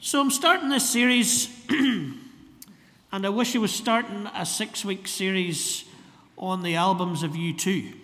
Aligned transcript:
So 0.00 0.20
I'm 0.20 0.30
starting 0.30 0.68
this 0.68 0.88
series, 0.88 1.48
and 1.68 2.20
I 3.12 3.28
wish 3.30 3.56
I 3.56 3.58
was 3.58 3.72
starting 3.72 4.28
a 4.32 4.46
six 4.46 4.84
week 4.84 5.08
series 5.08 5.86
on 6.36 6.62
the 6.62 6.76
albums 6.76 7.24
of 7.24 7.32
U2, 7.32 7.94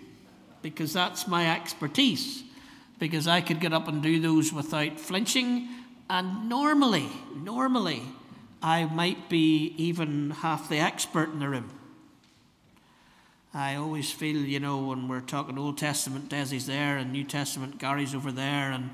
because 0.61 0.91
that's 0.91 1.25
my 1.25 1.55
expertise, 1.55 2.43
because 2.99 3.29
I 3.29 3.39
could 3.39 3.61
get 3.61 3.71
up 3.71 3.87
and 3.87 4.03
do 4.03 4.19
those 4.19 4.51
without 4.51 4.99
flinching, 4.99 5.69
and 6.09 6.49
normally, 6.49 7.07
normally, 7.33 8.01
I 8.61 8.83
might 8.83 9.29
be 9.29 9.73
even 9.77 10.31
half 10.31 10.67
the 10.67 10.79
expert 10.79 11.31
in 11.31 11.39
the 11.39 11.47
room. 11.47 11.69
I 13.53 13.75
always 13.75 14.11
feel, 14.11 14.35
you 14.35 14.59
know, 14.59 14.79
when 14.79 15.07
we're 15.07 15.21
talking 15.21 15.57
Old 15.57 15.77
Testament, 15.77 16.29
Desi's 16.29 16.67
there, 16.67 16.97
and 16.97 17.13
New 17.13 17.23
Testament, 17.23 17.79
Gary's 17.79 18.13
over 18.13 18.33
there, 18.33 18.73
and 18.73 18.89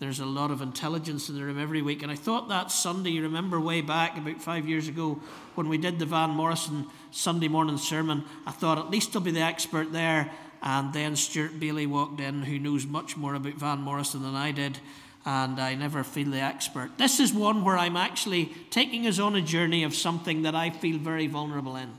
there's 0.00 0.18
a 0.18 0.26
lot 0.26 0.50
of 0.50 0.62
intelligence 0.62 1.28
in 1.28 1.34
the 1.34 1.44
room 1.44 1.60
every 1.60 1.82
week. 1.82 2.02
And 2.02 2.10
I 2.10 2.14
thought 2.14 2.48
that 2.48 2.70
Sunday, 2.70 3.10
you 3.10 3.22
remember 3.22 3.60
way 3.60 3.82
back 3.82 4.16
about 4.16 4.40
five 4.40 4.66
years 4.66 4.88
ago 4.88 5.20
when 5.54 5.68
we 5.68 5.76
did 5.76 5.98
the 5.98 6.06
Van 6.06 6.30
Morrison 6.30 6.86
Sunday 7.10 7.48
morning 7.48 7.76
sermon, 7.76 8.24
I 8.46 8.50
thought 8.50 8.78
at 8.78 8.90
least 8.90 9.14
I'll 9.14 9.20
be 9.20 9.30
the 9.30 9.40
expert 9.40 9.92
there. 9.92 10.32
And 10.62 10.94
then 10.94 11.16
Stuart 11.16 11.60
Bailey 11.60 11.86
walked 11.86 12.18
in, 12.18 12.42
who 12.42 12.58
knows 12.58 12.86
much 12.86 13.18
more 13.18 13.34
about 13.34 13.54
Van 13.54 13.80
Morrison 13.80 14.22
than 14.22 14.34
I 14.34 14.52
did. 14.52 14.78
And 15.26 15.60
I 15.60 15.74
never 15.74 16.02
feel 16.02 16.30
the 16.30 16.40
expert. 16.40 16.96
This 16.96 17.20
is 17.20 17.34
one 17.34 17.62
where 17.62 17.76
I'm 17.76 17.98
actually 17.98 18.54
taking 18.70 19.06
us 19.06 19.18
on 19.18 19.36
a 19.36 19.42
journey 19.42 19.84
of 19.84 19.94
something 19.94 20.42
that 20.42 20.54
I 20.54 20.70
feel 20.70 20.96
very 20.96 21.26
vulnerable 21.26 21.76
in. 21.76 21.90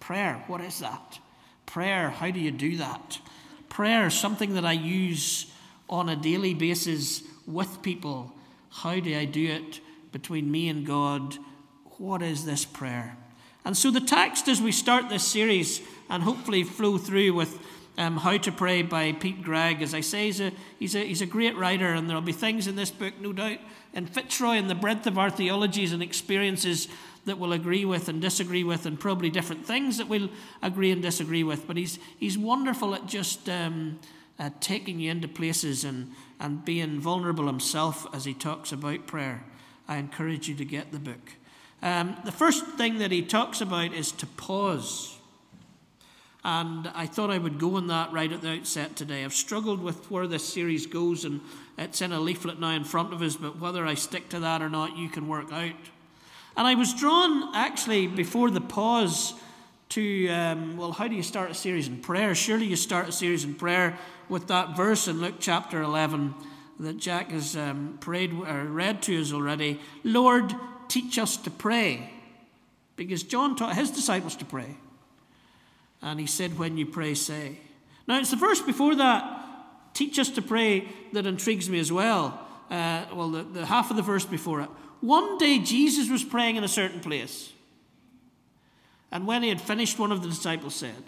Prayer, 0.00 0.42
what 0.46 0.62
is 0.62 0.78
that? 0.78 1.18
Prayer, 1.66 2.08
how 2.08 2.30
do 2.30 2.40
you 2.40 2.50
do 2.50 2.78
that? 2.78 3.18
Prayer, 3.68 4.08
something 4.08 4.54
that 4.54 4.64
I 4.64 4.72
use 4.72 5.52
on 5.90 6.08
a 6.08 6.16
daily 6.16 6.54
basis 6.54 7.22
with 7.46 7.82
people. 7.82 8.32
How 8.70 8.98
do 9.00 9.16
I 9.16 9.24
do 9.24 9.46
it 9.46 9.80
between 10.12 10.50
me 10.50 10.68
and 10.68 10.86
God? 10.86 11.36
What 11.98 12.22
is 12.22 12.44
this 12.44 12.64
prayer? 12.64 13.16
And 13.64 13.76
so, 13.76 13.90
the 13.90 14.00
text 14.00 14.48
as 14.48 14.60
we 14.60 14.72
start 14.72 15.08
this 15.08 15.26
series 15.26 15.80
and 16.10 16.22
hopefully 16.22 16.64
flow 16.64 16.98
through 16.98 17.32
with 17.32 17.58
um, 17.96 18.16
How 18.16 18.36
to 18.36 18.52
Pray 18.52 18.82
by 18.82 19.12
Pete 19.12 19.42
Greig, 19.42 19.80
as 19.80 19.94
I 19.94 20.00
say, 20.00 20.26
he's 20.26 20.40
a, 20.40 20.52
he's, 20.78 20.94
a, 20.94 20.98
he's 20.98 21.22
a 21.22 21.26
great 21.26 21.56
writer, 21.56 21.92
and 21.92 22.08
there'll 22.08 22.22
be 22.22 22.32
things 22.32 22.66
in 22.66 22.76
this 22.76 22.90
book, 22.90 23.14
no 23.20 23.32
doubt, 23.32 23.58
in 23.92 24.06
Fitzroy 24.06 24.54
and 24.54 24.68
the 24.68 24.74
breadth 24.74 25.06
of 25.06 25.16
our 25.16 25.30
theologies 25.30 25.92
and 25.92 26.02
experiences 26.02 26.88
that 27.24 27.38
we'll 27.38 27.52
agree 27.52 27.84
with 27.84 28.08
and 28.08 28.20
disagree 28.20 28.64
with, 28.64 28.84
and 28.84 28.98
probably 28.98 29.30
different 29.30 29.64
things 29.64 29.96
that 29.98 30.08
we'll 30.08 30.28
agree 30.60 30.90
and 30.90 31.00
disagree 31.00 31.44
with. 31.44 31.66
But 31.66 31.76
he's, 31.76 31.98
he's 32.18 32.36
wonderful 32.36 32.94
at 32.94 33.06
just 33.06 33.48
um, 33.48 33.98
uh, 34.38 34.50
taking 34.60 34.98
you 35.00 35.10
into 35.10 35.28
places 35.28 35.84
and, 35.84 36.12
and 36.40 36.64
being 36.64 37.00
vulnerable 37.00 37.46
himself 37.46 38.06
as 38.14 38.24
he 38.24 38.34
talks 38.34 38.72
about 38.72 39.06
prayer. 39.06 39.44
I 39.88 39.96
encourage 39.96 40.48
you 40.48 40.54
to 40.56 40.64
get 40.64 40.92
the 40.92 40.98
book. 40.98 41.32
Um, 41.82 42.16
the 42.24 42.32
first 42.32 42.64
thing 42.76 42.98
that 42.98 43.10
he 43.10 43.22
talks 43.22 43.60
about 43.60 43.92
is 43.92 44.12
to 44.12 44.26
pause. 44.26 45.18
And 46.44 46.90
I 46.94 47.06
thought 47.06 47.30
I 47.30 47.38
would 47.38 47.58
go 47.58 47.76
on 47.76 47.86
that 47.86 48.12
right 48.12 48.30
at 48.30 48.42
the 48.42 48.50
outset 48.50 48.96
today. 48.96 49.24
I've 49.24 49.34
struggled 49.34 49.82
with 49.82 50.10
where 50.10 50.26
this 50.26 50.44
series 50.44 50.86
goes, 50.86 51.24
and 51.24 51.40
it's 51.78 52.02
in 52.02 52.12
a 52.12 52.20
leaflet 52.20 52.60
now 52.60 52.70
in 52.70 52.84
front 52.84 53.12
of 53.12 53.22
us, 53.22 53.36
but 53.36 53.58
whether 53.58 53.86
I 53.86 53.94
stick 53.94 54.28
to 54.30 54.40
that 54.40 54.60
or 54.60 54.68
not, 54.68 54.96
you 54.96 55.08
can 55.08 55.26
work 55.26 55.52
out. 55.52 55.72
And 56.56 56.66
I 56.66 56.74
was 56.74 56.94
drawn 56.94 57.54
actually 57.54 58.06
before 58.06 58.50
the 58.50 58.60
pause 58.60 59.34
to, 59.94 60.28
um, 60.28 60.76
well, 60.76 60.90
how 60.90 61.06
do 61.06 61.14
you 61.14 61.22
start 61.22 61.52
a 61.52 61.54
series 61.54 61.86
in 61.86 61.98
prayer? 61.98 62.34
Surely 62.34 62.66
you 62.66 62.74
start 62.74 63.08
a 63.08 63.12
series 63.12 63.44
in 63.44 63.54
prayer 63.54 63.96
with 64.28 64.48
that 64.48 64.76
verse 64.76 65.06
in 65.06 65.20
Luke 65.20 65.36
chapter 65.38 65.82
11 65.82 66.34
that 66.80 66.96
Jack 66.96 67.30
has 67.30 67.56
um, 67.56 67.96
prayed 68.00 68.32
or 68.32 68.64
read 68.64 69.02
to 69.02 69.20
us 69.20 69.32
already. 69.32 69.80
Lord, 70.02 70.52
teach 70.88 71.16
us 71.16 71.36
to 71.36 71.50
pray. 71.50 72.10
Because 72.96 73.22
John 73.22 73.54
taught 73.54 73.76
his 73.76 73.92
disciples 73.92 74.34
to 74.36 74.44
pray. 74.44 74.76
And 76.02 76.18
he 76.18 76.26
said, 76.26 76.58
When 76.58 76.76
you 76.76 76.86
pray, 76.86 77.14
say. 77.14 77.58
Now, 78.08 78.18
it's 78.18 78.30
the 78.32 78.36
verse 78.36 78.60
before 78.60 78.96
that, 78.96 79.94
teach 79.94 80.18
us 80.18 80.30
to 80.30 80.42
pray, 80.42 80.88
that 81.12 81.24
intrigues 81.24 81.70
me 81.70 81.78
as 81.78 81.92
well. 81.92 82.40
Uh, 82.68 83.04
well, 83.14 83.30
the, 83.30 83.44
the 83.44 83.66
half 83.66 83.92
of 83.92 83.96
the 83.96 84.02
verse 84.02 84.26
before 84.26 84.60
it. 84.60 84.70
One 85.00 85.38
day, 85.38 85.60
Jesus 85.60 86.10
was 86.10 86.24
praying 86.24 86.56
in 86.56 86.64
a 86.64 86.68
certain 86.68 86.98
place. 86.98 87.53
And 89.14 89.28
when 89.28 89.44
he 89.44 89.48
had 89.48 89.60
finished, 89.60 89.96
one 89.96 90.10
of 90.10 90.22
the 90.22 90.28
disciples 90.28 90.74
said, 90.74 91.04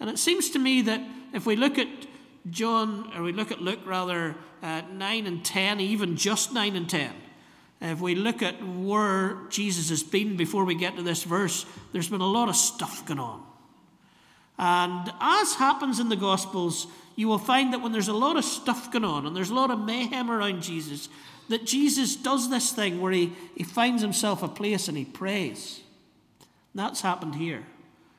and 0.00 0.08
it 0.08 0.18
seems 0.18 0.48
to 0.50 0.58
me 0.58 0.80
that 0.82 1.02
if 1.34 1.44
we 1.44 1.54
look 1.54 1.78
at 1.78 1.86
John, 2.48 3.12
or 3.14 3.22
we 3.22 3.32
look 3.32 3.52
at 3.52 3.60
Luke 3.60 3.80
rather, 3.84 4.34
uh, 4.62 4.80
9 4.90 5.26
and 5.26 5.44
10, 5.44 5.80
even 5.80 6.16
just 6.16 6.54
9 6.54 6.74
and 6.74 6.88
10, 6.88 7.12
if 7.82 8.00
we 8.00 8.14
look 8.14 8.42
at 8.42 8.54
where 8.66 9.36
Jesus 9.50 9.90
has 9.90 10.02
been 10.02 10.38
before 10.38 10.64
we 10.64 10.74
get 10.74 10.96
to 10.96 11.02
this 11.02 11.24
verse, 11.24 11.66
there's 11.92 12.08
been 12.08 12.22
a 12.22 12.26
lot 12.26 12.48
of 12.48 12.56
stuff 12.56 13.04
going 13.04 13.20
on. 13.20 13.42
And 14.58 15.12
as 15.20 15.54
happens 15.54 16.00
in 16.00 16.08
the 16.08 16.16
Gospels, 16.16 16.86
you 17.16 17.28
will 17.28 17.38
find 17.38 17.74
that 17.74 17.82
when 17.82 17.92
there's 17.92 18.08
a 18.08 18.14
lot 18.14 18.38
of 18.38 18.44
stuff 18.46 18.90
going 18.90 19.04
on 19.04 19.26
and 19.26 19.36
there's 19.36 19.50
a 19.50 19.54
lot 19.54 19.70
of 19.70 19.78
mayhem 19.78 20.30
around 20.30 20.62
Jesus, 20.62 21.10
that 21.50 21.66
Jesus 21.66 22.16
does 22.16 22.48
this 22.48 22.72
thing 22.72 22.98
where 22.98 23.12
he, 23.12 23.34
he 23.54 23.62
finds 23.62 24.00
himself 24.00 24.42
a 24.42 24.48
place 24.48 24.88
and 24.88 24.96
he 24.96 25.04
prays. 25.04 25.80
That's 26.74 27.00
happened 27.00 27.34
here. 27.34 27.62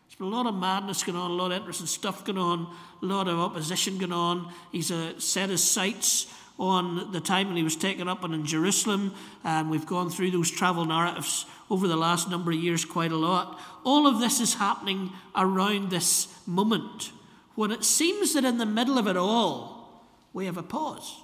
There's 0.08 0.18
been 0.18 0.28
a 0.28 0.30
lot 0.30 0.46
of 0.46 0.56
madness 0.56 1.04
going 1.04 1.18
on, 1.18 1.32
a 1.32 1.34
lot 1.34 1.52
of 1.52 1.58
interesting 1.58 1.88
stuff 1.88 2.26
going 2.26 2.38
on, 2.38 2.68
a 3.02 3.06
lot 3.06 3.28
of 3.28 3.40
opposition 3.40 3.98
going 3.98 4.12
on. 4.12 4.52
He's 4.72 4.92
uh, 4.92 5.20
set 5.20 5.50
his 5.50 5.64
sights 5.64 6.28
on 6.60 7.12
the 7.12 7.22
time 7.22 7.48
when 7.48 7.56
he 7.56 7.64
was 7.64 7.76
taken 7.76 8.08
up 8.08 8.24
and 8.24 8.34
in 8.34 8.46
Jerusalem. 8.46 9.14
And 9.44 9.70
we've 9.70 9.86
gone 9.86 10.10
through 10.10 10.32
those 10.32 10.52
travel 10.52 10.86
narratives 10.86 11.46
over 11.70 11.88
the 11.88 11.96
last 11.96 12.30
number 12.30 12.52
of 12.52 12.58
years 12.58 12.84
quite 12.84 13.12
a 13.12 13.18
lot. 13.18 13.60
All 13.86 14.06
of 14.06 14.20
this 14.20 14.40
is 14.42 14.56
happening 14.56 15.12
around 15.36 15.90
this 15.90 16.28
moment 16.46 17.12
when 17.56 17.72
it 17.72 17.84
seems 17.84 18.34
that 18.34 18.46
in 18.46 18.58
the 18.58 18.66
middle 18.66 18.98
of 18.98 19.08
it 19.08 19.18
all, 19.18 20.04
we 20.34 20.46
have 20.46 20.58
a 20.58 20.64
pause. 20.64 21.22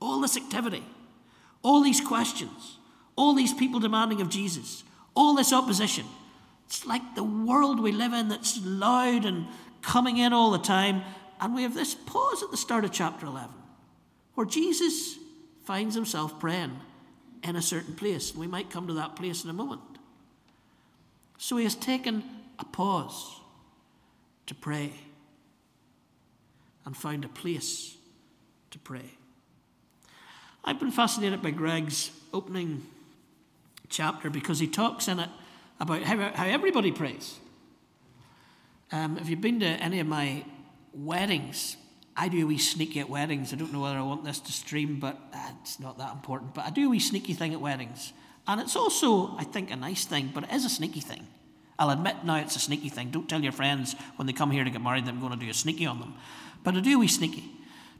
All 0.00 0.20
this 0.20 0.36
activity, 0.36 0.84
all 1.62 1.82
these 1.82 2.00
questions, 2.00 2.78
all 3.16 3.34
these 3.34 3.52
people 3.52 3.80
demanding 3.80 4.20
of 4.20 4.28
Jesus, 4.28 4.84
all 5.18 5.34
this 5.34 5.52
opposition. 5.52 6.06
It's 6.66 6.86
like 6.86 7.16
the 7.16 7.24
world 7.24 7.80
we 7.80 7.90
live 7.90 8.12
in 8.12 8.28
that's 8.28 8.64
loud 8.64 9.24
and 9.24 9.48
coming 9.82 10.16
in 10.16 10.32
all 10.32 10.52
the 10.52 10.58
time. 10.58 11.02
And 11.40 11.56
we 11.56 11.64
have 11.64 11.74
this 11.74 11.92
pause 11.92 12.44
at 12.44 12.52
the 12.52 12.56
start 12.56 12.84
of 12.84 12.92
chapter 12.92 13.26
11 13.26 13.50
where 14.34 14.46
Jesus 14.46 15.18
finds 15.64 15.96
himself 15.96 16.38
praying 16.38 16.78
in 17.42 17.56
a 17.56 17.62
certain 17.62 17.94
place. 17.94 18.32
We 18.32 18.46
might 18.46 18.70
come 18.70 18.86
to 18.86 18.94
that 18.94 19.16
place 19.16 19.42
in 19.42 19.50
a 19.50 19.52
moment. 19.52 19.82
So 21.36 21.56
he 21.56 21.64
has 21.64 21.74
taken 21.74 22.22
a 22.60 22.64
pause 22.64 23.40
to 24.46 24.54
pray 24.54 24.92
and 26.84 26.96
found 26.96 27.24
a 27.24 27.28
place 27.28 27.96
to 28.70 28.78
pray. 28.78 29.16
I've 30.64 30.78
been 30.78 30.92
fascinated 30.92 31.42
by 31.42 31.50
Greig's 31.50 32.12
opening 32.32 32.86
chapter 33.88 34.30
because 34.30 34.58
he 34.58 34.66
talks 34.66 35.08
in 35.08 35.18
it 35.18 35.30
about 35.80 36.02
how, 36.02 36.16
how 36.34 36.46
everybody 36.46 36.92
prays. 36.92 37.38
Um, 38.90 39.18
if 39.18 39.28
you've 39.28 39.40
been 39.40 39.60
to 39.60 39.66
any 39.66 40.00
of 40.00 40.06
my 40.06 40.44
weddings, 40.94 41.76
I 42.16 42.28
do 42.28 42.42
a 42.42 42.46
wee 42.46 42.58
sneaky 42.58 43.00
at 43.00 43.08
weddings. 43.08 43.52
I 43.52 43.56
don't 43.56 43.72
know 43.72 43.80
whether 43.80 43.96
I 43.96 44.02
want 44.02 44.24
this 44.24 44.40
to 44.40 44.52
stream, 44.52 44.98
but 44.98 45.16
uh, 45.32 45.50
it's 45.60 45.78
not 45.78 45.98
that 45.98 46.12
important. 46.12 46.54
But 46.54 46.64
I 46.64 46.70
do 46.70 46.86
a 46.86 46.90
wee 46.90 46.98
sneaky 46.98 47.34
thing 47.34 47.52
at 47.52 47.60
weddings. 47.60 48.12
And 48.46 48.60
it's 48.60 48.76
also, 48.76 49.36
I 49.36 49.44
think, 49.44 49.70
a 49.70 49.76
nice 49.76 50.04
thing, 50.04 50.30
but 50.34 50.44
it 50.44 50.52
is 50.52 50.64
a 50.64 50.70
sneaky 50.70 51.00
thing. 51.00 51.26
I'll 51.78 51.90
admit 51.90 52.24
now 52.24 52.36
it's 52.36 52.56
a 52.56 52.60
sneaky 52.60 52.88
thing. 52.88 53.10
Don't 53.10 53.28
tell 53.28 53.40
your 53.40 53.52
friends 53.52 53.94
when 54.16 54.26
they 54.26 54.32
come 54.32 54.50
here 54.50 54.64
to 54.64 54.70
get 54.70 54.82
married 54.82 55.04
that 55.04 55.10
I'm 55.10 55.20
going 55.20 55.38
to 55.38 55.38
do 55.38 55.50
a 55.50 55.54
sneaky 55.54 55.86
on 55.86 56.00
them. 56.00 56.14
But 56.64 56.74
I 56.74 56.80
do 56.80 56.96
a 56.96 56.98
wee 56.98 57.08
sneaky. 57.08 57.44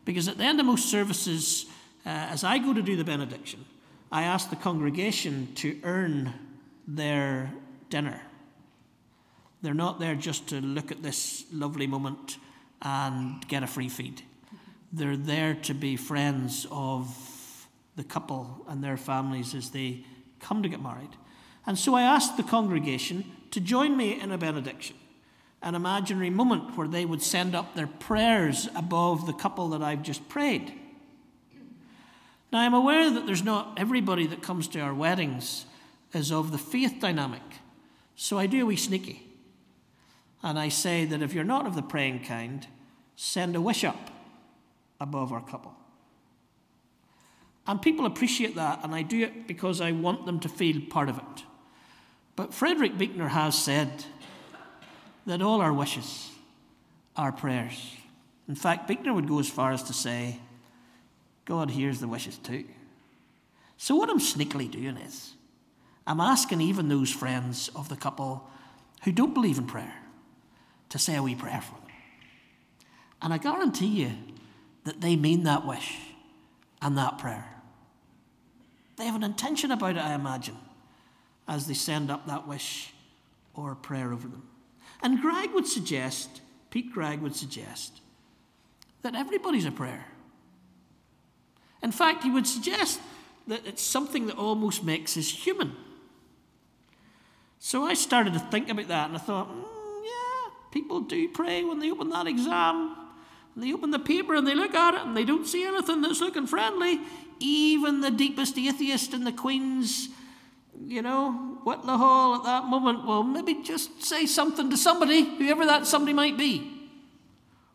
Because 0.05 0.27
at 0.27 0.39
the 0.39 0.45
end 0.45 0.59
of 0.59 0.67
most 0.67 0.91
services, 0.91 1.67
uh, 2.05 2.09
as 2.09 2.43
I 2.43 2.59
go 2.59 2.73
to 2.73 2.83
do 2.83 2.97
the 2.97 3.05
benediction, 3.05 3.65
I 4.11 4.23
asked 4.23 4.51
the 4.51 4.57
congregation 4.57 5.55
to 5.57 5.79
earn 5.83 6.33
their 6.87 7.53
dinner. 7.91 8.23
They're 9.61 9.75
not 9.75 10.01
there 10.01 10.15
just 10.15 10.49
to 10.49 10.61
look 10.61 10.91
at 10.91 11.03
this 11.03 11.45
lovely 11.53 11.87
moment 11.87 12.39
and 12.81 13.47
get 13.49 13.63
a 13.63 13.67
free 13.67 13.89
feed. 13.89 14.23
They're 14.93 15.17
there 15.17 15.55
to 15.63 15.75
be 15.75 15.97
friends 15.97 16.67
of 16.71 17.67
the 17.97 18.05
couple 18.05 18.65
and 18.69 18.83
their 18.83 18.97
families 18.97 19.55
as 19.55 19.71
they 19.71 20.05
come 20.41 20.63
to 20.63 20.69
get 20.69 20.81
married. 20.81 21.11
And 21.67 21.79
so 21.79 21.95
I 21.95 22.03
asked 22.03 22.37
the 22.39 22.43
congregation 22.43 23.25
to 23.51 23.61
join 23.61 23.97
me 23.97 24.19
in 24.19 24.31
a 24.31 24.39
benediction, 24.39 24.97
an 25.61 25.75
imaginary 25.75 26.31
moment 26.31 26.77
where 26.79 26.89
they 26.89 27.05
would 27.05 27.23
send 27.23 27.55
up 27.55 27.75
their 27.75 27.87
prayers 27.87 28.69
above 28.75 29.27
the 29.27 29.33
couple 29.35 29.69
that 29.71 29.83
I've 29.83 30.03
just 30.03 30.29
prayed. 30.29 30.73
Now, 32.51 32.61
I'm 32.61 32.75
aware 32.75 33.11
that 33.11 33.27
there's 33.27 33.45
not 33.45 33.75
everybody 33.77 34.27
that 34.27 34.43
comes 34.43 34.69
to 34.69 34.81
our 34.81 34.95
weddings 34.95 35.67
is 36.13 36.33
of 36.33 36.51
the 36.51 36.59
faith 36.59 36.97
dynamic. 37.01 37.43
So 38.17 38.39
I 38.39 38.47
do 38.47 38.63
a 38.63 38.67
wee 38.67 38.77
sneaky. 38.77 39.27
And 40.43 40.59
I 40.59 40.69
say 40.69 41.05
that 41.05 41.23
if 41.23 41.35
you're 41.35 41.45
not 41.45 41.67
of 41.67 41.75
the 41.75 41.83
praying 41.83 42.25
kind, 42.25 42.67
send 43.17 43.57
a 43.57 43.61
wish 43.61 43.85
up 43.85 44.11
above 45.01 45.33
our 45.33 45.43
couple. 45.43 45.75
And 47.67 47.83
people 47.83 48.07
appreciate 48.07 48.55
that, 48.55 48.81
and 48.83 48.95
I 48.95 49.03
do 49.03 49.23
it 49.23 49.47
because 49.47 49.81
I 49.81 49.93
want 49.93 50.25
them 50.25 50.41
to 50.41 50.49
feel 50.49 50.81
part 50.89 51.11
of 51.11 51.19
it. 51.19 51.45
But 52.35 52.55
Frederick 52.55 52.97
Buechner 52.97 53.29
has 53.29 53.59
said 53.59 54.05
that 55.27 55.43
all 55.43 55.61
our 55.61 55.73
wishes 55.73 56.31
are 57.15 57.31
prayers. 57.31 57.97
In 58.49 58.55
fact, 58.55 58.89
Buechner 58.89 59.13
would 59.13 59.29
go 59.29 59.39
as 59.39 59.51
far 59.51 59.73
as 59.73 59.83
to 59.83 59.93
say, 59.93 60.41
God 61.49 61.71
hears 61.71 61.99
the 61.99 62.07
wishes 62.07 62.37
too. 62.37 62.67
So, 63.79 63.97
what 63.97 64.11
I'm 64.11 64.21
sneakily 64.21 64.71
doing 64.71 64.99
is, 64.99 65.33
I'm 66.07 66.21
asking 66.21 66.61
even 66.61 66.89
those 66.89 67.11
friends 67.11 67.71
of 67.75 67.89
the 67.89 67.97
couple 67.97 68.47
who 69.05 69.13
don't 69.13 69.33
believe 69.33 69.57
in 69.57 69.67
prayer 69.67 69.95
to 70.91 70.99
say 70.99 71.17
a 71.17 71.23
wee 71.23 71.35
prayer 71.35 71.63
for 71.63 71.75
them. 71.75 71.91
And 73.23 73.33
I 73.33 73.39
guarantee 73.39 73.87
you 73.87 74.11
that 74.85 75.01
they 75.01 75.17
mean 75.17 75.45
that 75.45 75.67
wish 75.67 75.97
and 76.83 76.99
that 76.99 77.17
prayer. 77.17 77.47
They 78.97 79.07
have 79.07 79.17
an 79.17 79.25
intention 79.25 79.71
about 79.71 79.97
it, 79.97 80.05
I 80.05 80.13
imagine, 80.13 80.59
as 81.47 81.67
they 81.67 81.75
send 81.75 82.11
up 82.11 82.27
that 82.27 82.47
wish 82.47 82.93
or 83.55 83.75
prayer 83.75 84.13
over 84.13 84.29
them. 84.29 84.47
And 85.03 85.23
Greig 85.23 85.53
would 85.55 85.67
suggest, 85.67 86.43
Pete 86.69 86.93
Greig 86.93 87.21
would 87.21 87.35
suggest, 87.35 88.03
that 89.01 89.15
everybody's 89.15 89.65
a 89.65 89.71
prayer. 89.71 90.05
In 91.83 91.93
fact, 91.93 92.25
he 92.25 92.31
would 92.31 92.47
suggest 92.47 93.01
that 93.47 93.67
it's 93.67 93.83
something 93.83 94.27
that 94.27 94.37
almost 94.37 94.85
makes 94.85 95.17
us 95.17 95.31
human. 95.31 95.75
So 97.59 97.85
I 97.85 97.95
started 97.95 98.35
to 98.35 98.41
think 98.41 98.69
about 98.69 98.89
that 98.89 99.09
and 99.09 99.17
I 99.17 99.21
thought, 99.21 99.49
mm, 99.49 99.65
yeah, 100.05 100.53
people 100.71 101.01
do 101.01 101.29
pray 101.29 101.65
when 101.65 101.79
they 101.79 101.91
open 101.91 102.11
that 102.11 102.27
exam. 102.27 102.97
And 103.55 103.65
they 103.65 103.73
open 103.73 103.91
the 103.91 103.99
paper 103.99 104.35
and 104.35 104.47
they 104.47 104.55
look 104.55 104.75
at 104.75 104.95
it 104.95 105.01
and 105.01 105.17
they 105.17 105.25
don't 105.25 105.47
see 105.47 105.65
anything 105.65 106.01
that's 106.03 106.21
looking 106.21 106.47
friendly. 106.47 107.01
Even 107.41 108.01
the 108.01 108.11
deepest 108.11 108.57
atheist 108.59 109.15
in 109.15 109.25
the 109.25 109.33
Queen's, 109.33 110.09
you 110.87 111.03
know, 111.03 111.59
Whitla 111.65 111.97
Hall 111.97 112.37
at 112.37 112.45
that 112.45 112.65
moment 112.65 113.05
will 113.05 113.23
maybe 113.23 113.63
just 113.63 114.03
say 114.05 114.27
something 114.27 114.71
to 114.71 114.77
somebody, 114.77 115.37
whoever 115.39 115.67
that 115.67 115.87
somebody 115.87 116.13
might 116.13 116.37
be. 116.37 116.89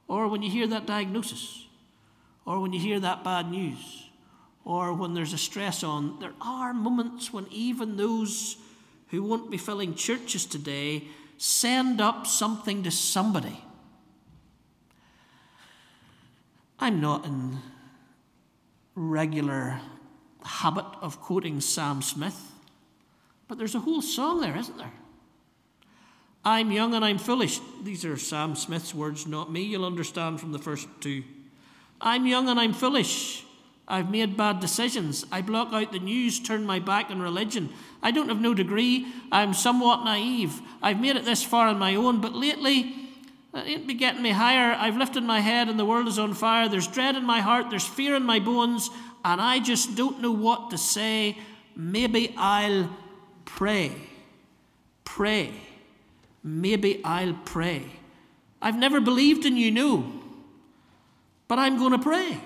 Or 0.07 0.27
when 0.27 0.41
you 0.41 0.49
hear 0.49 0.67
that 0.67 0.85
diagnosis, 0.85 1.62
or 2.45 2.59
when 2.59 2.73
you 2.73 2.79
hear 2.79 2.99
that 2.99 3.23
bad 3.23 3.49
news, 3.49 4.09
or 4.65 4.93
when 4.93 5.13
there's 5.13 5.33
a 5.33 5.37
stress 5.37 5.83
on, 5.83 6.19
there 6.19 6.33
are 6.41 6.73
moments 6.73 7.33
when 7.33 7.45
even 7.51 7.97
those 7.97 8.57
who 9.09 9.23
won't 9.23 9.51
be 9.51 9.57
filling 9.57 9.93
churches 9.93 10.45
today 10.45 11.03
send 11.37 11.99
up 11.99 12.25
something 12.25 12.83
to 12.83 12.91
somebody. 12.91 13.63
I'm 16.79 16.99
not 16.99 17.25
in 17.25 17.59
regular 18.95 19.79
habit 20.43 20.85
of 21.01 21.21
quoting 21.21 21.61
Sam 21.61 22.01
Smith, 22.01 22.51
but 23.47 23.57
there's 23.57 23.75
a 23.75 23.79
whole 23.79 24.01
song 24.01 24.41
there, 24.41 24.57
isn't 24.57 24.77
there? 24.77 24.93
I'm 26.45 26.71
young 26.71 26.93
and 26.93 27.05
I'm 27.05 27.17
foolish. 27.17 27.59
These 27.83 28.03
are 28.03 28.17
Sam 28.17 28.55
Smith's 28.55 28.93
words, 28.93 29.25
not 29.25 29.51
me. 29.51 29.63
You'll 29.63 29.85
understand 29.85 30.39
from 30.41 30.51
the 30.51 30.59
first 30.59 30.87
two. 30.99 31.23
I'm 32.03 32.27
young 32.27 32.49
and 32.49 32.59
I'm 32.59 32.73
foolish. 32.73 33.45
I've 33.87 34.11
made 34.11 34.37
bad 34.37 34.59
decisions. 34.59 35.25
I 35.31 35.41
block 35.41 35.73
out 35.73 35.91
the 35.91 35.99
news, 35.99 36.39
turn 36.39 36.65
my 36.65 36.79
back 36.79 37.09
on 37.09 37.21
religion. 37.21 37.69
I 38.01 38.11
don't 38.11 38.29
have 38.29 38.41
no 38.41 38.53
degree. 38.53 39.07
I'm 39.31 39.53
somewhat 39.53 40.03
naive. 40.03 40.61
I've 40.81 40.99
made 40.99 41.15
it 41.15 41.25
this 41.25 41.43
far 41.43 41.67
on 41.67 41.79
my 41.79 41.95
own, 41.95 42.21
but 42.21 42.33
lately, 42.33 42.93
it 43.53 43.67
ain't 43.67 43.87
be 43.87 43.93
getting 43.93 44.21
me 44.21 44.31
higher. 44.31 44.73
I've 44.73 44.97
lifted 44.97 45.23
my 45.23 45.39
head 45.39 45.69
and 45.69 45.79
the 45.79 45.85
world 45.85 46.07
is 46.07 46.19
on 46.19 46.33
fire. 46.33 46.67
There's 46.67 46.87
dread 46.87 47.15
in 47.15 47.25
my 47.25 47.39
heart, 47.39 47.69
there's 47.69 47.87
fear 47.87 48.15
in 48.15 48.23
my 48.23 48.39
bones, 48.39 48.89
and 49.23 49.39
I 49.39 49.59
just 49.59 49.95
don't 49.95 50.21
know 50.21 50.31
what 50.31 50.71
to 50.71 50.77
say. 50.77 51.37
Maybe 51.75 52.33
I'll 52.37 52.89
pray. 53.45 53.91
Pray. 55.05 55.53
Maybe 56.43 57.01
I'll 57.03 57.37
pray. 57.45 57.85
I've 58.61 58.77
never 58.77 58.99
believed 58.99 59.45
in 59.45 59.55
you, 59.55 59.71
no. 59.71 60.22
But 61.53 61.59
I'm 61.59 61.77
going 61.77 61.91
to 61.91 61.99
pray. 61.99 62.39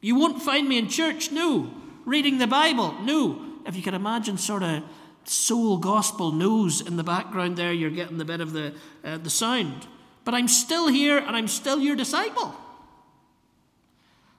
You 0.00 0.14
won't 0.14 0.40
find 0.40 0.68
me 0.68 0.78
in 0.78 0.88
church, 0.88 1.32
no. 1.32 1.68
Reading 2.04 2.38
the 2.38 2.46
Bible, 2.46 2.94
no. 3.02 3.44
If 3.66 3.74
you 3.74 3.82
can 3.82 3.92
imagine 3.92 4.38
sort 4.38 4.62
of 4.62 4.84
soul 5.24 5.78
gospel 5.78 6.30
news 6.30 6.80
in 6.80 6.96
the 6.96 7.02
background 7.02 7.56
there, 7.56 7.72
you're 7.72 7.90
getting 7.90 8.18
the 8.18 8.24
bit 8.24 8.40
of 8.40 8.52
the, 8.52 8.72
uh, 9.04 9.18
the 9.18 9.30
sound. 9.30 9.88
But 10.24 10.34
I'm 10.34 10.46
still 10.46 10.86
here 10.86 11.18
and 11.18 11.34
I'm 11.34 11.48
still 11.48 11.80
your 11.80 11.96
disciple. 11.96 12.54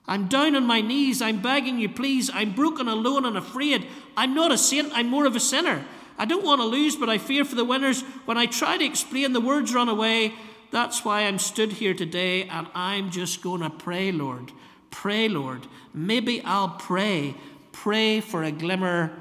I'm 0.08 0.26
down 0.26 0.56
on 0.56 0.64
my 0.64 0.80
knees. 0.80 1.20
I'm 1.20 1.42
begging 1.42 1.78
you, 1.78 1.90
please. 1.90 2.30
I'm 2.32 2.54
broken, 2.54 2.88
alone, 2.88 3.26
and 3.26 3.36
afraid. 3.36 3.86
I'm 4.16 4.34
not 4.34 4.52
a 4.52 4.56
saint. 4.56 4.90
I'm 4.94 5.08
more 5.08 5.26
of 5.26 5.36
a 5.36 5.40
sinner. 5.40 5.84
I 6.16 6.24
don't 6.24 6.46
want 6.46 6.62
to 6.62 6.66
lose, 6.66 6.96
but 6.96 7.10
I 7.10 7.18
fear 7.18 7.44
for 7.44 7.56
the 7.56 7.64
winners. 7.66 8.00
When 8.24 8.38
I 8.38 8.46
try 8.46 8.78
to 8.78 8.84
explain, 8.86 9.34
the 9.34 9.40
words 9.42 9.74
run 9.74 9.90
away. 9.90 10.32
That's 10.72 11.04
why 11.04 11.20
I'm 11.20 11.38
stood 11.38 11.72
here 11.72 11.92
today, 11.92 12.44
and 12.44 12.66
I'm 12.74 13.10
just 13.10 13.42
going 13.42 13.60
to 13.60 13.68
pray, 13.68 14.10
Lord. 14.10 14.52
Pray, 14.90 15.28
Lord. 15.28 15.66
Maybe 15.92 16.40
I'll 16.42 16.70
pray. 16.70 17.34
Pray 17.72 18.22
for 18.22 18.42
a 18.42 18.50
glimmer 18.50 19.12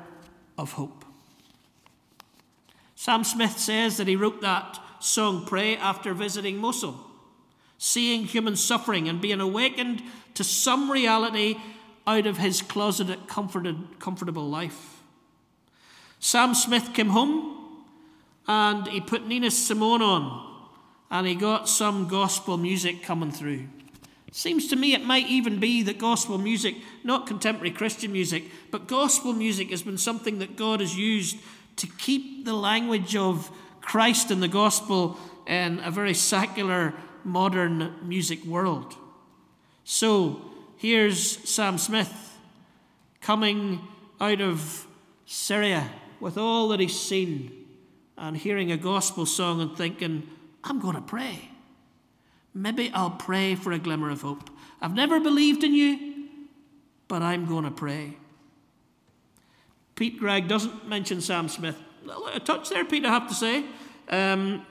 of 0.58 0.72
hope. 0.72 1.04
Sam 2.96 3.26
Smith 3.26 3.58
says 3.60 3.98
that 3.98 4.08
he 4.08 4.16
wrote 4.16 4.42
that 4.42 4.80
song, 5.00 5.46
Pray, 5.46 5.76
after 5.76 6.14
visiting 6.14 6.56
Mosul, 6.58 6.98
seeing 7.78 8.24
human 8.24 8.56
suffering 8.56 9.10
and 9.10 9.20
being 9.20 9.42
awakened 9.42 10.02
to 10.36 10.46
some 10.46 10.90
reality 10.90 11.58
out 12.08 12.28
of 12.28 12.38
his 12.38 12.62
closeted, 12.62 13.28
comforted, 13.28 14.00
comfortable 14.00 14.50
life. 14.50 15.02
Sam 16.20 16.54
Smith 16.54 16.94
came 16.94 17.10
home 17.10 17.84
and 18.48 18.88
he 18.88 19.02
put 19.02 19.28
Nina 19.28 19.52
Simone 19.52 20.02
on 20.02 20.51
and 21.12 21.28
he 21.28 21.36
got 21.36 21.68
some 21.68 22.08
gospel 22.08 22.58
music 22.58 23.04
coming 23.04 23.32
through. 23.32 23.68
Seems 24.32 24.68
to 24.70 24.78
me 24.78 24.94
it 24.94 25.04
might 25.04 25.28
even 25.28 25.60
be 25.60 25.84
that 25.84 25.98
gospel 25.98 26.38
music, 26.38 26.76
not 27.04 27.28
contemporary 27.28 27.72
Christian 27.72 28.14
music, 28.14 28.46
but 28.72 28.88
gospel 28.88 29.34
music 29.34 29.72
has 29.72 29.82
been 29.82 29.98
something 29.98 30.40
that 30.40 30.56
God 30.56 30.80
has 30.80 30.98
used 30.98 31.36
to 31.76 31.88
keep 31.88 32.46
the 32.46 32.54
language 32.54 33.14
of 33.16 33.52
Christ 33.82 34.32
and 34.32 34.42
the 34.42 34.48
gospel 34.48 35.20
in 35.48 35.80
a 35.80 35.92
very 35.92 36.14
secular, 36.14 36.94
modern 37.26 37.94
music 38.04 38.46
world. 38.46 38.96
So 39.84 40.42
here's 40.78 41.38
Sam 41.50 41.78
Smith 41.78 42.40
coming 43.20 43.82
out 44.22 44.40
of 44.40 44.88
Syria 45.26 45.90
with 46.22 46.38
all 46.38 46.70
that 46.70 46.80
he's 46.80 46.98
seen 46.98 47.66
and 48.18 48.38
hearing 48.38 48.72
a 48.72 48.78
gospel 48.78 49.26
song 49.26 49.60
and 49.60 49.76
thinking, 49.76 50.30
I'm 50.64 50.80
going 50.80 50.96
to 50.96 51.02
pray. 51.02 51.50
Maybe 52.54 52.92
I'll 52.94 53.12
pray 53.12 53.56
for 53.56 53.72
a 53.72 53.80
glimmer 53.80 54.10
of 54.10 54.22
hope. 54.22 54.50
I've 54.82 54.94
never 54.94 55.20
believed 55.20 55.64
in 55.64 55.74
you, 55.74 56.28
but 57.08 57.22
I'm 57.22 57.46
going 57.46 57.64
to 57.64 57.72
pray. 57.72 58.18
Pete 59.96 60.20
Greig 60.20 60.48
doesn't 60.48 60.88
mention 60.88 61.22
Sam 61.22 61.48
Smith. 61.48 61.78
A 62.34 62.40
touch 62.40 62.70
there, 62.70 62.84
Pete, 62.84 63.06
I 63.06 63.10
have 63.10 63.28
to 63.28 63.36
say. 63.36 63.64
Um, 64.10 64.66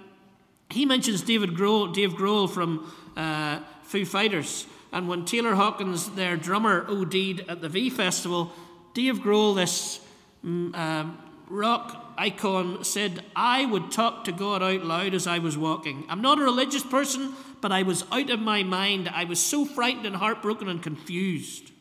he 0.70 0.84
mentions 0.84 1.22
David 1.22 1.50
Grohl, 1.50 1.92
Dave 1.94 2.12
Grohl 2.12 2.50
from 2.50 2.92
uh, 3.16 3.60
Foo 3.82 4.04
Fighters. 4.04 4.66
And 4.92 5.08
when 5.08 5.24
Taylor 5.24 5.54
Hawkins, 5.54 6.10
their 6.10 6.36
drummer, 6.36 6.84
OD'd 6.88 7.44
at 7.48 7.60
the 7.60 7.68
V 7.68 7.90
Festival, 7.90 8.52
Dave 8.92 9.18
Grohl, 9.18 9.54
this 9.54 10.00
mm, 10.44 10.74
um, 10.76 11.18
rock 11.50 12.14
icon 12.16 12.84
said, 12.84 13.24
I 13.34 13.66
would 13.66 13.90
talk 13.90 14.24
to 14.24 14.32
God 14.32 14.62
out 14.62 14.84
loud 14.84 15.14
as 15.14 15.26
I 15.26 15.38
was 15.38 15.58
walking. 15.58 16.06
I'm 16.08 16.22
not 16.22 16.38
a 16.38 16.44
religious 16.44 16.84
person, 16.84 17.34
but 17.60 17.72
I 17.72 17.82
was 17.82 18.04
out 18.10 18.30
of 18.30 18.40
my 18.40 18.62
mind. 18.62 19.08
I 19.08 19.24
was 19.24 19.40
so 19.40 19.64
frightened 19.64 20.06
and 20.06 20.16
heartbroken 20.16 20.68
and 20.68 20.82
confused. 20.82 21.72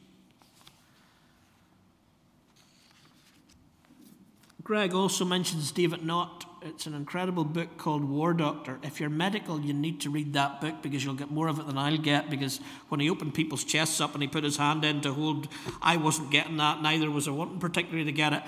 Greig 4.64 4.94
also 4.94 5.26
mentions 5.26 5.72
David 5.72 6.06
Nott. 6.06 6.46
It's 6.62 6.86
an 6.86 6.94
incredible 6.94 7.46
book 7.46 7.78
called 7.78 8.04
War 8.04 8.34
Doctor. 8.34 8.80
If 8.84 9.00
you're 9.00 9.10
medical, 9.10 9.62
you 9.62 9.74
need 9.74 10.02
to 10.02 10.10
read 10.10 10.34
that 10.34 10.60
book 10.62 10.82
because 10.82 11.04
you'll 11.04 11.16
get 11.16 11.32
more 11.32 11.48
of 11.48 11.58
it 11.58 11.66
than 11.66 11.78
I'll 11.78 11.98
get. 11.98 12.30
Because 12.30 12.60
when 12.90 13.00
he 13.00 13.10
opened 13.10 13.34
people's 13.34 13.64
chests 13.64 14.02
up 14.02 14.14
and 14.14 14.22
he 14.22 14.28
put 14.28 14.44
his 14.44 14.58
hand 14.58 14.84
in 14.84 15.02
to 15.02 15.14
hold, 15.14 15.48
I 15.82 15.98
wasn't 15.98 16.32
getting 16.32 16.58
that, 16.58 16.82
neither 16.82 17.10
was 17.10 17.28
I 17.28 17.32
wanting 17.32 17.60
particularly 17.60 18.06
to 18.06 18.12
get 18.12 18.34
it 18.34 18.44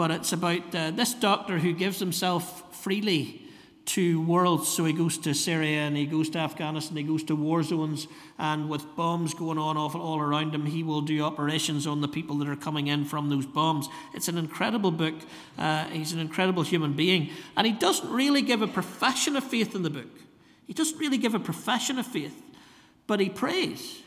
but 0.00 0.10
it's 0.10 0.32
about 0.32 0.74
uh, 0.74 0.90
this 0.92 1.12
doctor 1.12 1.58
who 1.58 1.74
gives 1.74 1.98
himself 1.98 2.74
freely 2.74 3.42
to 3.84 4.22
worlds. 4.22 4.66
So 4.66 4.86
he 4.86 4.94
goes 4.94 5.18
to 5.18 5.34
Syria 5.34 5.80
and 5.80 5.94
he 5.94 6.06
goes 6.06 6.30
to 6.30 6.38
Afghanistan, 6.38 6.96
he 6.96 7.02
goes 7.02 7.22
to 7.24 7.36
war 7.36 7.62
zones, 7.62 8.08
and 8.38 8.70
with 8.70 8.96
bombs 8.96 9.34
going 9.34 9.58
on 9.58 9.76
all 9.76 10.18
around 10.18 10.54
him, 10.54 10.64
he 10.64 10.82
will 10.82 11.02
do 11.02 11.22
operations 11.22 11.86
on 11.86 12.00
the 12.00 12.08
people 12.08 12.38
that 12.38 12.48
are 12.48 12.56
coming 12.56 12.86
in 12.86 13.04
from 13.04 13.28
those 13.28 13.44
bombs. 13.44 13.90
It's 14.14 14.28
an 14.28 14.38
incredible 14.38 14.90
book. 14.90 15.16
Uh, 15.58 15.84
he's 15.88 16.14
an 16.14 16.18
incredible 16.18 16.62
human 16.62 16.94
being. 16.94 17.28
And 17.54 17.66
he 17.66 17.74
doesn't 17.74 18.10
really 18.10 18.40
give 18.40 18.62
a 18.62 18.68
profession 18.68 19.36
of 19.36 19.44
faith 19.44 19.74
in 19.74 19.82
the 19.82 19.90
book. 19.90 20.18
He 20.66 20.72
doesn't 20.72 20.98
really 20.98 21.18
give 21.18 21.34
a 21.34 21.40
profession 21.40 21.98
of 21.98 22.06
faith, 22.06 22.40
but 23.06 23.20
he 23.20 23.28
prays. 23.28 24.00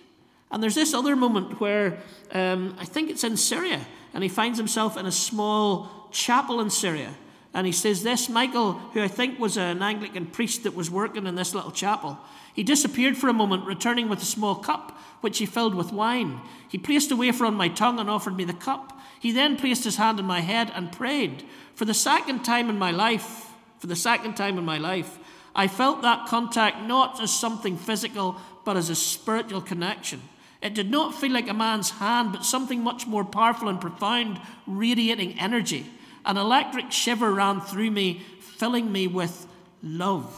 And 0.50 0.64
there's 0.64 0.74
this 0.74 0.96
other 0.96 1.16
moment 1.16 1.60
where 1.60 2.00
um, 2.32 2.76
I 2.80 2.86
think 2.86 3.12
it's 3.12 3.24
in 3.24 3.38
Syria, 3.38 3.86
and 4.14 4.24
he 4.24 4.30
finds 4.30 4.58
himself 4.58 4.98
in 4.98 5.06
a 5.06 5.12
small 5.12 6.08
chapel 6.12 6.60
in 6.60 6.70
Syria. 6.70 7.14
And 7.54 7.68
he 7.68 7.74
says, 7.74 8.04
This 8.04 8.30
Michael, 8.30 8.74
who 8.94 9.02
I 9.02 9.08
think 9.08 9.40
was 9.40 9.58
an 9.58 9.82
Anglican 9.82 10.28
priest 10.28 10.64
that 10.64 10.76
was 10.76 10.90
working 10.90 11.28
in 11.28 11.36
this 11.36 11.54
little 11.54 11.72
chapel, 11.72 12.18
he 12.54 12.64
disappeared 12.64 13.18
for 13.18 13.28
a 13.30 13.34
moment, 13.34 13.66
returning 13.66 14.10
with 14.10 14.22
a 14.22 14.26
small 14.26 14.56
cup, 14.56 14.98
which 15.22 15.40
he 15.40 15.46
filled 15.46 15.76
with 15.76 15.92
wine. 15.92 16.42
He 16.70 16.78
placed 16.78 17.12
a 17.12 17.16
wafer 17.16 17.46
on 17.46 17.56
my 17.56 17.70
tongue 17.70 18.00
and 18.00 18.10
offered 18.10 18.36
me 18.36 18.44
the 18.44 18.54
cup. 18.54 19.00
He 19.20 19.32
then 19.32 19.58
placed 19.58 19.84
his 19.84 19.96
hand 19.96 20.20
on 20.20 20.26
my 20.26 20.42
head 20.42 20.72
and 20.76 20.92
prayed. 20.92 21.44
For 21.76 21.86
the 21.86 21.94
second 21.94 22.44
time 22.44 22.70
in 22.70 22.78
my 22.78 22.92
life, 22.92 23.52
for 23.80 23.88
the 23.88 23.96
second 23.96 24.36
time 24.36 24.58
in 24.58 24.66
my 24.66 24.78
life, 24.78 25.18
I 25.56 25.68
felt 25.68 26.02
that 26.02 26.28
contact 26.28 26.82
not 26.82 27.22
as 27.22 27.32
something 27.32 27.78
physical, 27.78 28.38
but 28.66 28.78
as 28.78 28.90
a 28.90 28.96
spiritual 28.96 29.62
connection. 29.62 30.22
It 30.64 30.74
did 30.74 30.90
not 30.90 31.14
feel 31.14 31.34
like 31.34 31.50
a 31.50 31.54
man's 31.54 31.90
hand, 31.90 32.32
but 32.32 32.46
something 32.46 32.82
much 32.82 33.06
more 33.06 33.26
powerful 33.26 33.68
and 33.68 33.82
profound, 33.82 34.40
radiating 34.66 35.38
energy. 35.38 35.86
An 36.26 36.38
electric 36.38 36.90
shiver 36.90 37.34
ran 37.34 37.60
through 37.60 37.92
me, 37.92 38.22
filling 38.40 38.90
me 38.90 39.08
with 39.08 39.46
love. 39.84 40.34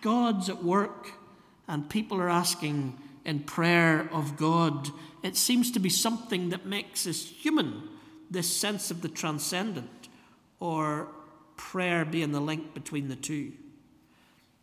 God's 0.00 0.48
at 0.48 0.64
work, 0.64 1.12
and 1.68 1.90
people 1.90 2.18
are 2.18 2.30
asking 2.30 2.96
in 3.26 3.40
prayer 3.40 4.08
of 4.10 4.38
God. 4.38 4.88
It 5.22 5.36
seems 5.36 5.70
to 5.72 5.78
be 5.78 5.90
something 5.90 6.48
that 6.48 6.64
makes 6.64 7.06
us 7.06 7.26
human, 7.26 7.82
this 8.30 8.50
sense 8.50 8.90
of 8.90 9.02
the 9.02 9.08
transcendent, 9.10 10.08
or 10.60 11.08
prayer 11.58 12.06
being 12.06 12.32
the 12.32 12.40
link 12.40 12.72
between 12.72 13.08
the 13.08 13.16
two. 13.16 13.52